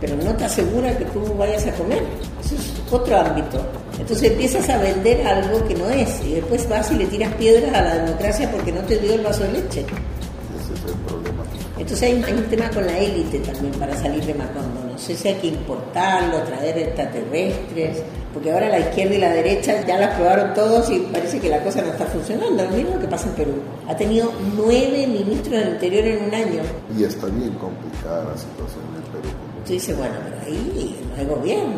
pero 0.00 0.16
no 0.16 0.34
te 0.34 0.44
asegura 0.44 0.96
que 0.98 1.04
tú 1.06 1.20
vayas 1.38 1.66
a 1.66 1.72
comer. 1.72 2.02
Eso 2.44 2.56
es 2.56 2.72
otro 2.92 3.16
ámbito. 3.16 3.64
Entonces 3.98 4.30
empiezas 4.30 4.68
a 4.68 4.78
vender 4.78 5.26
algo 5.26 5.66
que 5.66 5.74
no 5.74 5.88
es 5.88 6.22
y 6.24 6.34
después 6.34 6.68
vas 6.68 6.90
y 6.90 6.96
le 6.96 7.06
tiras 7.06 7.32
piedras 7.34 7.74
a 7.74 7.82
la 7.82 7.94
democracia 7.96 8.50
porque 8.50 8.72
no 8.72 8.80
te 8.82 8.98
dio 8.98 9.14
el 9.14 9.22
vaso 9.22 9.44
de 9.44 9.52
leche. 9.52 9.80
Ese 9.80 10.74
es 10.74 10.84
el 10.84 10.98
problema. 11.06 11.44
Entonces 11.78 12.02
hay, 12.02 12.22
hay 12.22 12.32
un 12.32 12.44
tema 12.44 12.70
con 12.70 12.86
la 12.86 12.98
élite 12.98 13.38
también 13.40 13.72
para 13.74 13.96
salir 13.96 14.24
de 14.24 14.34
Macondo. 14.34 14.84
No 14.92 14.98
sé 14.98 15.16
si 15.16 15.28
hay 15.28 15.34
que 15.34 15.46
importarlo, 15.48 16.42
traer 16.42 16.78
extraterrestres, 16.78 18.02
porque 18.36 18.52
ahora 18.52 18.68
la 18.68 18.80
izquierda 18.80 19.14
y 19.14 19.18
la 19.18 19.30
derecha 19.30 19.82
ya 19.86 19.96
las 19.96 20.14
probaron 20.14 20.52
todos 20.52 20.90
y 20.90 20.98
parece 20.98 21.40
que 21.40 21.48
la 21.48 21.62
cosa 21.62 21.80
no 21.80 21.88
está 21.88 22.04
funcionando. 22.04 22.64
Lo 22.64 22.70
mismo 22.70 23.00
que 23.00 23.08
pasa 23.08 23.30
en 23.30 23.34
Perú. 23.34 23.54
Ha 23.88 23.96
tenido 23.96 24.30
nueve 24.54 25.06
ministros 25.06 25.58
del 25.58 25.68
Interior 25.70 26.04
en 26.04 26.24
un 26.26 26.34
año. 26.34 26.60
Y 26.94 27.04
está 27.04 27.28
bien 27.28 27.54
complicada 27.54 28.24
la 28.24 28.36
situación 28.36 28.84
en 28.90 28.96
el 28.96 29.10
Perú. 29.10 29.34
Tú 29.64 29.72
dices, 29.72 29.96
bueno, 29.96 30.16
pero 30.22 30.36
ahí 30.44 31.00
no 31.08 31.16
hay 31.16 31.26
gobierno. 31.26 31.76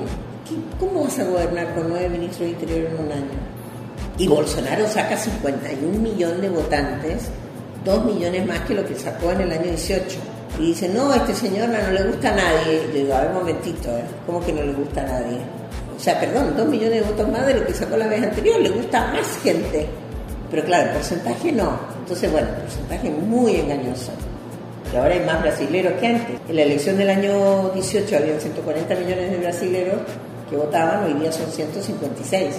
¿Cómo 0.80 1.04
vas 1.04 1.16
a 1.20 1.24
gobernar 1.26 1.76
con 1.76 1.90
nueve 1.90 2.08
ministros 2.08 2.40
del 2.40 2.50
Interior 2.50 2.90
en 2.90 3.06
un 3.06 3.12
año? 3.12 3.38
Y 4.18 4.26
Bolsonaro 4.26 4.88
saca 4.88 5.16
51 5.16 5.96
millones 5.96 6.40
de 6.40 6.48
votantes, 6.48 7.28
dos 7.84 8.04
millones 8.04 8.44
más 8.48 8.58
que 8.62 8.74
lo 8.74 8.84
que 8.84 8.96
sacó 8.96 9.30
en 9.30 9.42
el 9.42 9.52
año 9.52 9.70
18. 9.70 10.18
Y 10.58 10.62
dice, 10.66 10.88
no, 10.88 11.12
a 11.12 11.18
este 11.18 11.36
señor 11.36 11.68
no, 11.68 11.92
le 11.92 12.02
gusta 12.02 12.30
a 12.30 12.34
nadie. 12.34 12.82
Yo 12.88 12.98
digo, 12.98 13.14
a 13.14 13.20
ver, 13.20 13.28
un 13.28 13.34
momentito, 13.36 13.96
¿eh? 13.96 14.02
¿cómo 14.26 14.44
que 14.44 14.52
no 14.52 14.64
le 14.64 14.72
gusta 14.72 15.02
a 15.02 15.04
nadie? 15.04 15.38
O 15.98 16.00
sea, 16.00 16.20
perdón, 16.20 16.54
dos 16.56 16.68
millones 16.68 17.00
de 17.00 17.10
votos 17.10 17.28
más 17.28 17.44
de 17.44 17.54
lo 17.54 17.66
que 17.66 17.74
sacó 17.74 17.96
la 17.96 18.06
vez 18.06 18.22
anterior, 18.22 18.60
le 18.60 18.70
gusta 18.70 19.08
a 19.08 19.12
más 19.12 19.38
gente. 19.42 19.86
Pero 20.48 20.64
claro, 20.64 20.90
el 20.90 20.94
porcentaje 20.94 21.50
no. 21.50 21.78
Entonces, 21.98 22.30
bueno, 22.30 22.48
el 22.48 22.62
porcentaje 22.62 23.10
muy 23.10 23.56
engañoso. 23.56 24.12
Y 24.92 24.96
ahora 24.96 25.14
hay 25.14 25.20
más 25.20 25.42
brasileros 25.42 25.94
que 26.00 26.06
antes. 26.06 26.40
En 26.48 26.56
la 26.56 26.62
elección 26.62 26.96
del 26.96 27.10
año 27.10 27.70
18 27.70 28.16
había 28.16 28.38
140 28.38 28.94
millones 28.94 29.30
de 29.32 29.36
brasileros 29.38 30.00
que 30.48 30.56
votaban, 30.56 31.04
hoy 31.04 31.14
día 31.14 31.32
son 31.32 31.50
156. 31.50 32.54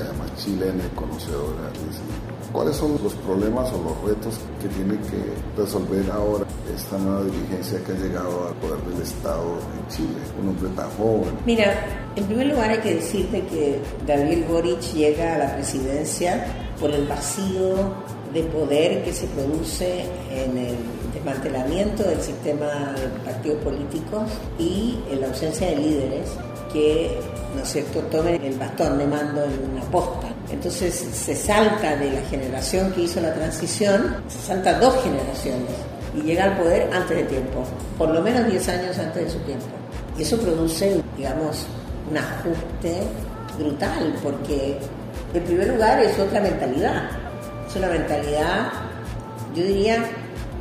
Además 0.00 0.30
chilena 0.36 0.84
y 0.84 0.96
conocedora. 0.96 1.70
¿Cuáles 2.52 2.76
son 2.76 2.98
los 3.02 3.14
problemas 3.14 3.72
o 3.72 3.82
los 3.82 4.10
retos 4.10 4.34
que 4.60 4.68
tiene 4.68 4.94
que 5.08 5.60
resolver 5.60 6.10
ahora 6.10 6.44
esta 6.74 6.98
nueva 6.98 7.24
dirigencia 7.24 7.82
que 7.84 7.92
ha 7.92 7.94
llegado 7.94 8.48
al 8.48 8.54
poder 8.54 8.78
del 8.92 9.02
Estado 9.02 9.58
en 9.74 9.88
Chile? 9.88 10.18
Un 10.40 10.48
hombre 10.50 10.68
tan 10.76 10.90
joven. 10.90 11.30
Mira, 11.46 11.74
en 12.14 12.24
primer 12.24 12.48
lugar 12.48 12.70
hay 12.70 12.78
que 12.78 12.94
decirte 12.96 13.42
que 13.46 13.80
Gabriel 14.06 14.44
Boric 14.48 14.80
llega 14.92 15.34
a 15.34 15.38
la 15.38 15.54
presidencia 15.54 16.44
por 16.78 16.90
el 16.90 17.06
vacío 17.06 17.74
de 18.34 18.42
poder 18.44 19.04
que 19.04 19.12
se 19.12 19.26
produce 19.28 20.04
en 20.30 20.58
el 20.58 20.76
desmantelamiento 21.14 22.02
del 22.02 22.20
sistema 22.20 22.94
de 22.94 23.08
partidos 23.24 23.62
políticos 23.62 24.24
y 24.58 24.98
en 25.10 25.20
la 25.20 25.28
ausencia 25.28 25.68
de 25.68 25.76
líderes 25.76 26.30
que 26.72 27.18
¿no 27.54 27.62
es 27.62 27.68
cierto?, 27.68 28.00
tomen 28.10 28.42
el 28.42 28.58
bastón 28.58 28.98
de 28.98 29.06
mando 29.06 29.44
en 29.44 29.70
una 29.72 29.82
posta. 29.90 30.28
Entonces 30.50 30.94
se 30.94 31.34
salta 31.34 31.96
de 31.96 32.10
la 32.10 32.22
generación 32.22 32.92
que 32.92 33.02
hizo 33.02 33.20
la 33.20 33.32
transición, 33.34 34.16
se 34.28 34.38
salta 34.38 34.78
dos 34.78 35.02
generaciones 35.02 35.70
y 36.14 36.22
llega 36.22 36.44
al 36.44 36.58
poder 36.58 36.90
antes 36.92 37.16
de 37.16 37.24
tiempo, 37.24 37.64
por 37.96 38.10
lo 38.10 38.20
menos 38.20 38.46
10 38.46 38.68
años 38.68 38.98
antes 38.98 39.24
de 39.24 39.30
su 39.30 39.38
tiempo. 39.40 39.66
Y 40.18 40.22
eso 40.22 40.38
produce, 40.38 41.00
digamos, 41.16 41.66
un 42.10 42.18
ajuste 42.18 43.02
brutal, 43.58 44.14
porque 44.22 44.78
en 45.32 45.44
primer 45.44 45.68
lugar 45.68 46.02
es 46.02 46.18
otra 46.18 46.40
mentalidad, 46.40 47.08
es 47.66 47.76
una 47.76 47.88
mentalidad, 47.88 48.72
yo 49.54 49.64
diría, 49.64 50.04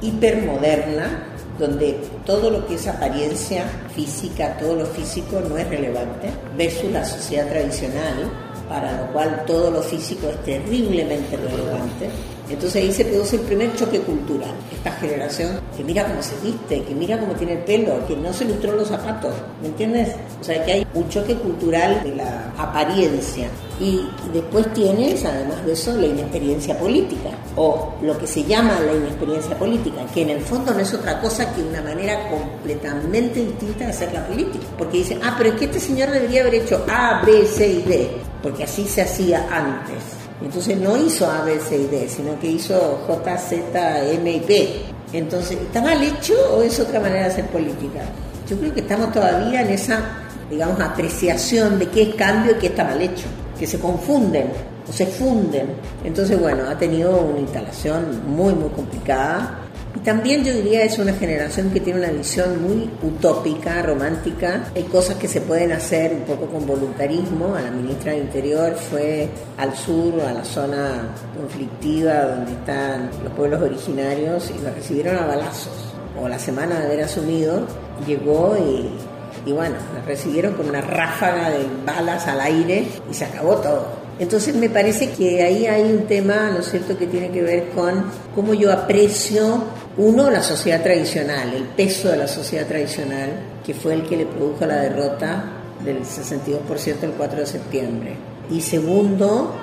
hipermoderna, 0.01 1.27
donde 1.61 1.95
todo 2.25 2.49
lo 2.49 2.65
que 2.67 2.75
es 2.75 2.87
apariencia 2.87 3.65
física, 3.95 4.57
todo 4.57 4.75
lo 4.75 4.85
físico 4.85 5.39
no 5.47 5.57
es 5.57 5.69
relevante, 5.69 6.29
versus 6.57 6.91
la 6.91 7.05
sociedad 7.05 7.47
tradicional, 7.47 8.29
para 8.67 9.01
lo 9.01 9.13
cual 9.13 9.43
todo 9.45 9.69
lo 9.69 9.81
físico 9.81 10.27
es 10.29 10.43
terriblemente 10.43 11.37
relevante. 11.37 12.09
Entonces 12.49 12.83
ahí 12.83 12.91
se 12.91 13.05
produce 13.05 13.37
el 13.37 13.41
primer 13.43 13.75
choque 13.75 13.99
cultural. 13.99 14.51
Esta 14.73 14.91
generación 14.93 15.59
que 15.75 15.83
mira 15.83 16.05
cómo 16.05 16.21
se 16.21 16.35
viste, 16.43 16.83
que 16.83 16.93
mira 16.93 17.19
cómo 17.19 17.33
tiene 17.33 17.53
el 17.53 17.59
pelo, 17.59 18.05
que 18.07 18.15
no 18.15 18.33
se 18.33 18.45
lustró 18.45 18.73
los 18.73 18.87
zapatos, 18.87 19.33
¿me 19.61 19.69
entiendes? 19.69 20.15
O 20.39 20.43
sea 20.43 20.63
que 20.65 20.71
hay 20.71 20.87
un 20.93 21.07
choque 21.09 21.35
cultural 21.35 22.03
de 22.03 22.15
la 22.15 22.51
apariencia. 22.57 23.47
Y 23.79 24.07
después 24.31 24.71
tienes, 24.73 25.25
además 25.25 25.65
de 25.65 25.73
eso, 25.73 25.95
la 25.95 26.05
inexperiencia 26.05 26.77
política, 26.77 27.29
o 27.55 27.95
lo 28.01 28.17
que 28.17 28.27
se 28.27 28.43
llama 28.43 28.79
la 28.79 28.93
inexperiencia 28.93 29.57
política, 29.57 30.05
que 30.13 30.21
en 30.21 30.29
el 30.31 30.41
fondo 30.41 30.71
no 30.73 30.79
es 30.79 30.93
otra 30.93 31.19
cosa 31.19 31.51
que 31.53 31.63
una 31.63 31.81
manera 31.81 32.29
completamente 32.29 33.43
distinta 33.43 33.85
de 33.85 33.91
hacer 33.91 34.13
la 34.13 34.27
política. 34.27 34.65
Porque 34.77 34.97
dicen, 34.97 35.19
ah, 35.23 35.35
pero 35.37 35.51
es 35.51 35.55
que 35.55 35.65
este 35.65 35.79
señor 35.79 36.11
debería 36.11 36.41
haber 36.41 36.55
hecho 36.55 36.85
A, 36.87 37.23
B, 37.25 37.45
C 37.47 37.67
y 37.67 37.81
D, 37.81 38.11
porque 38.43 38.63
así 38.65 38.85
se 38.85 39.01
hacía 39.01 39.47
antes. 39.49 40.20
Entonces 40.43 40.77
no 40.77 40.97
hizo 40.97 41.29
A, 41.29 41.43
B, 41.43 41.59
C 41.59 41.77
y 41.77 41.87
D, 41.87 42.09
sino 42.09 42.39
que 42.39 42.47
hizo 42.47 42.99
J, 43.07 43.37
Z, 43.37 44.03
M 44.11 44.31
y 44.31 44.39
P. 44.39 44.81
Entonces, 45.13 45.57
¿está 45.61 45.81
mal 45.81 46.01
hecho 46.01 46.33
o 46.55 46.61
es 46.61 46.79
otra 46.79 46.99
manera 46.99 47.25
de 47.25 47.31
hacer 47.31 47.45
política? 47.47 48.01
Yo 48.49 48.57
creo 48.57 48.73
que 48.73 48.81
estamos 48.81 49.11
todavía 49.11 49.61
en 49.61 49.69
esa, 49.69 50.01
digamos, 50.49 50.79
apreciación 50.79 51.79
de 51.79 51.87
qué 51.89 52.01
es 52.03 52.15
cambio 52.15 52.53
y 52.53 52.55
qué 52.55 52.67
está 52.67 52.83
mal 52.83 53.01
hecho, 53.01 53.27
que 53.59 53.67
se 53.67 53.79
confunden 53.79 54.51
o 54.89 54.91
se 54.91 55.05
funden. 55.05 55.67
Entonces, 56.03 56.39
bueno, 56.39 56.63
ha 56.69 56.77
tenido 56.77 57.21
una 57.21 57.39
instalación 57.39 58.21
muy, 58.27 58.53
muy 58.53 58.69
complicada 58.69 59.60
también 59.99 60.43
yo 60.43 60.53
diría 60.53 60.83
es 60.83 60.97
una 60.97 61.13
generación 61.13 61.69
que 61.69 61.79
tiene 61.79 61.99
una 61.99 62.11
visión 62.11 62.61
muy 62.63 62.89
utópica, 63.03 63.81
romántica. 63.83 64.63
Hay 64.75 64.83
cosas 64.83 65.17
que 65.17 65.27
se 65.27 65.41
pueden 65.41 65.71
hacer 65.73 66.13
un 66.13 66.21
poco 66.21 66.47
con 66.47 66.65
voluntarismo. 66.65 67.55
A 67.55 67.61
la 67.61 67.71
ministra 67.71 68.13
del 68.13 68.21
Interior 68.21 68.73
fue 68.75 69.29
al 69.57 69.75
sur, 69.75 70.21
a 70.21 70.33
la 70.33 70.45
zona 70.45 71.09
conflictiva 71.37 72.25
donde 72.25 72.53
están 72.53 73.11
los 73.23 73.33
pueblos 73.33 73.61
originarios 73.61 74.51
y 74.57 74.63
la 74.63 74.71
recibieron 74.71 75.17
a 75.17 75.25
balazos. 75.25 75.73
O 76.19 76.27
la 76.27 76.39
semana 76.39 76.79
de 76.79 76.85
haber 76.85 77.03
asumido, 77.03 77.67
llegó 78.07 78.57
y, 78.57 79.49
y 79.49 79.53
bueno, 79.53 79.75
la 79.93 80.01
recibieron 80.05 80.53
con 80.53 80.69
una 80.69 80.81
ráfaga 80.81 81.49
de 81.49 81.65
balas 81.85 82.27
al 82.27 82.41
aire 82.41 82.85
y 83.09 83.13
se 83.13 83.25
acabó 83.25 83.55
todo. 83.57 84.01
Entonces 84.19 84.55
me 84.55 84.69
parece 84.69 85.09
que 85.09 85.41
ahí 85.41 85.65
hay 85.65 85.81
un 85.91 86.05
tema, 86.05 86.51
¿no 86.51 86.59
es 86.59 86.69
cierto?, 86.69 86.95
que 86.95 87.07
tiene 87.07 87.31
que 87.31 87.41
ver 87.41 87.69
con 87.69 88.05
cómo 88.35 88.53
yo 88.53 88.71
aprecio, 88.71 89.63
uno, 89.97 90.29
la 90.29 90.41
sociedad 90.41 90.81
tradicional, 90.81 91.53
el 91.53 91.63
peso 91.63 92.09
de 92.09 92.17
la 92.17 92.27
sociedad 92.27 92.65
tradicional, 92.65 93.29
que 93.65 93.73
fue 93.73 93.93
el 93.93 94.03
que 94.03 94.17
le 94.17 94.25
produjo 94.25 94.65
la 94.65 94.77
derrota 94.77 95.43
del 95.83 96.01
62% 96.01 97.03
el 97.03 97.11
4 97.11 97.39
de 97.39 97.45
septiembre. 97.45 98.15
Y 98.49 98.61
segundo, 98.61 99.53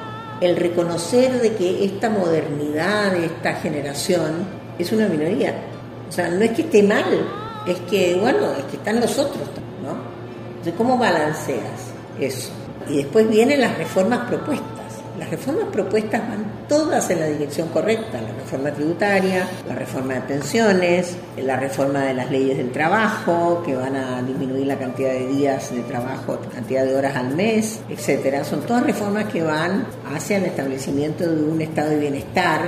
el 0.40 0.56
reconocer 0.56 1.40
de 1.40 1.54
que 1.54 1.84
esta 1.84 2.10
modernidad 2.10 3.12
de 3.12 3.26
esta 3.26 3.54
generación 3.54 4.46
es 4.78 4.92
una 4.92 5.08
minoría. 5.08 5.54
O 6.08 6.12
sea, 6.12 6.28
no 6.28 6.42
es 6.42 6.50
que 6.52 6.62
esté 6.62 6.82
mal, 6.82 7.04
es 7.66 7.78
que, 7.90 8.16
bueno, 8.20 8.52
es 8.52 8.64
que 8.64 8.76
están 8.76 9.00
los 9.00 9.18
otros, 9.18 9.48
¿no? 9.82 9.96
Entonces, 10.50 10.74
¿cómo 10.76 10.96
balanceas 10.98 11.92
eso? 12.20 12.50
Y 12.88 12.98
después 12.98 13.28
vienen 13.28 13.60
las 13.60 13.76
reformas 13.76 14.28
propuestas. 14.28 14.77
Las 15.18 15.30
reformas 15.30 15.66
propuestas 15.72 16.20
van 16.28 16.46
todas 16.68 17.10
en 17.10 17.18
la 17.18 17.26
dirección 17.26 17.68
correcta, 17.68 18.20
la 18.20 18.32
reforma 18.32 18.70
tributaria, 18.70 19.48
la 19.66 19.74
reforma 19.74 20.14
de 20.14 20.20
pensiones, 20.20 21.16
la 21.36 21.56
reforma 21.56 22.04
de 22.04 22.14
las 22.14 22.30
leyes 22.30 22.56
del 22.56 22.70
trabajo, 22.70 23.62
que 23.66 23.74
van 23.74 23.96
a 23.96 24.22
disminuir 24.22 24.66
la 24.66 24.78
cantidad 24.78 25.10
de 25.10 25.26
días 25.26 25.74
de 25.74 25.80
trabajo, 25.82 26.38
cantidad 26.54 26.84
de 26.84 26.94
horas 26.94 27.16
al 27.16 27.34
mes, 27.34 27.80
etcétera. 27.88 28.44
Son 28.44 28.60
todas 28.60 28.84
reformas 28.84 29.24
que 29.24 29.42
van 29.42 29.86
hacia 30.14 30.36
el 30.36 30.44
establecimiento 30.44 31.28
de 31.28 31.42
un 31.42 31.60
estado 31.60 31.90
de 31.90 31.98
bienestar 31.98 32.60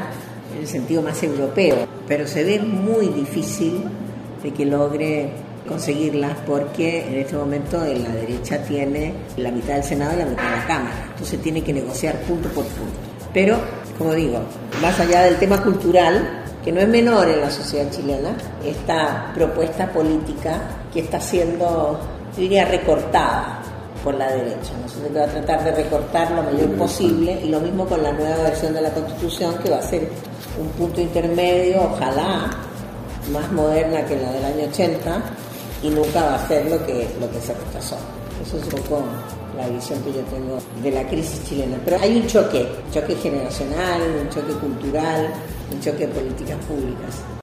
en 0.52 0.60
el 0.60 0.66
sentido 0.66 1.02
más 1.02 1.22
europeo, 1.22 1.86
pero 2.08 2.26
se 2.26 2.42
ve 2.42 2.58
muy 2.58 3.06
difícil 3.08 3.84
de 4.42 4.52
que 4.52 4.66
logre 4.66 5.30
conseguirlas 5.70 6.36
porque 6.44 7.06
en 7.06 7.20
este 7.20 7.36
momento 7.36 7.78
la 7.78 8.08
derecha 8.10 8.60
tiene 8.64 9.14
la 9.36 9.52
mitad 9.52 9.74
del 9.74 9.84
Senado 9.84 10.14
y 10.14 10.18
la 10.18 10.24
mitad 10.26 10.50
de 10.50 10.56
la 10.56 10.66
Cámara. 10.66 11.06
Entonces 11.10 11.40
tiene 11.40 11.62
que 11.62 11.72
negociar 11.72 12.16
punto 12.22 12.48
por 12.48 12.64
punto. 12.64 12.98
Pero, 13.32 13.56
como 13.96 14.12
digo, 14.12 14.40
más 14.82 14.98
allá 14.98 15.22
del 15.22 15.36
tema 15.36 15.62
cultural, 15.62 16.42
que 16.64 16.72
no 16.72 16.80
es 16.80 16.88
menor 16.88 17.28
en 17.28 17.40
la 17.40 17.50
sociedad 17.50 17.88
chilena, 17.88 18.36
esta 18.64 19.30
propuesta 19.32 19.92
política 19.92 20.60
que 20.92 21.00
está 21.00 21.20
siendo, 21.20 22.00
diría, 22.36 22.64
recortada 22.64 23.62
por 24.02 24.14
la 24.14 24.28
derecha. 24.28 24.72
Nosotros 24.82 25.16
va 25.16 25.22
a 25.22 25.28
tratar 25.28 25.62
de 25.62 25.70
recortar 25.84 26.32
lo 26.32 26.42
mayor 26.42 26.70
posible 26.72 27.40
y 27.44 27.48
lo 27.48 27.60
mismo 27.60 27.86
con 27.86 28.02
la 28.02 28.10
nueva 28.10 28.38
versión 28.38 28.74
de 28.74 28.82
la 28.82 28.90
Constitución 28.90 29.54
que 29.62 29.70
va 29.70 29.78
a 29.78 29.82
ser 29.82 30.10
un 30.60 30.68
punto 30.70 31.00
intermedio, 31.00 31.82
ojalá 31.92 32.50
más 33.32 33.52
moderna 33.52 34.04
que 34.06 34.16
la 34.16 34.32
del 34.32 34.44
año 34.44 34.64
80 34.68 35.22
y 35.82 35.88
nunca 35.90 36.22
va 36.22 36.34
a 36.34 36.48
ser 36.48 36.66
lo 36.70 36.84
que, 36.86 37.08
lo 37.20 37.30
que 37.30 37.40
se 37.40 37.54
rechazó. 37.54 37.96
Eso 38.42 38.58
es 38.58 38.64
un 38.64 38.70
poco 38.70 39.02
la 39.56 39.68
visión 39.68 40.02
que 40.02 40.12
yo 40.12 40.20
tengo 40.22 40.58
de 40.82 40.90
la 40.90 41.06
crisis 41.08 41.42
chilena. 41.44 41.78
Pero 41.84 41.98
hay 42.00 42.16
un 42.16 42.26
choque, 42.26 42.66
un 42.86 42.92
choque 42.92 43.14
generacional, 43.16 44.00
un 44.22 44.28
choque 44.30 44.52
cultural, 44.54 45.32
un 45.72 45.80
choque 45.80 46.06
de 46.06 46.08
políticas 46.08 46.58
públicas. 46.66 47.39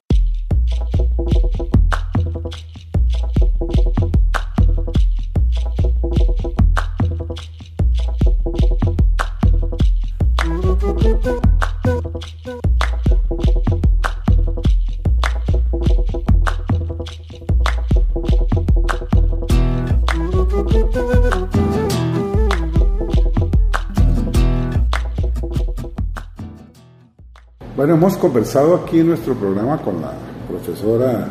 Hemos 28.08 28.20
conversado 28.20 28.74
aquí 28.74 29.00
en 29.00 29.08
nuestro 29.08 29.34
programa 29.34 29.76
con 29.82 30.00
la 30.00 30.14
profesora, 30.48 31.28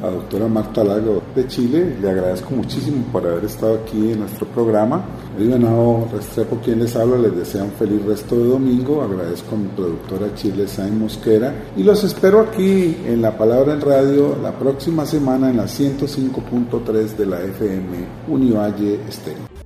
la 0.00 0.08
doctora 0.08 0.46
Marta 0.46 0.84
Lago 0.84 1.20
de 1.34 1.48
Chile. 1.48 1.96
Le 2.00 2.10
agradezco 2.10 2.54
muchísimo 2.54 3.04
por 3.10 3.26
haber 3.26 3.44
estado 3.46 3.80
aquí 3.82 4.12
en 4.12 4.20
nuestro 4.20 4.46
programa. 4.46 5.04
Hoy 5.36 5.48
Venado 5.48 6.06
Restrepo, 6.12 6.60
quien 6.62 6.78
les 6.78 6.94
habla, 6.94 7.18
les 7.18 7.34
desea 7.34 7.64
un 7.64 7.72
feliz 7.72 8.04
resto 8.04 8.36
de 8.36 8.44
domingo. 8.44 9.02
Agradezco 9.02 9.56
a 9.56 9.58
mi 9.58 9.66
productora 9.66 10.32
Chile, 10.36 10.68
Sain 10.68 10.96
Mosquera. 10.96 11.52
Y 11.76 11.82
los 11.82 12.04
espero 12.04 12.38
aquí 12.38 12.98
en 13.04 13.20
La 13.20 13.36
Palabra 13.36 13.72
en 13.72 13.80
Radio 13.80 14.36
la 14.40 14.52
próxima 14.52 15.04
semana 15.04 15.50
en 15.50 15.56
la 15.56 15.64
105.3 15.64 17.16
de 17.16 17.26
la 17.26 17.40
FM 17.40 17.96
Univalle 18.28 19.00
Estéreo. 19.08 19.61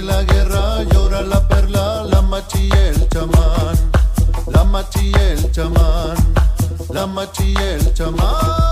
La 0.00 0.22
guerra, 0.24 0.82
llora 0.84 1.20
la 1.20 1.46
perla, 1.46 2.04
la 2.04 2.22
machi 2.22 2.66
y 2.66 2.72
el 2.72 3.08
chamán. 3.10 3.76
La 4.50 4.64
machi 4.64 5.10
y 5.10 5.14
el 5.14 5.52
chamán, 5.52 6.16
la 6.88 7.06
machi 7.06 7.52
y 7.52 7.56
el 7.56 7.92
chamán. 7.92 8.71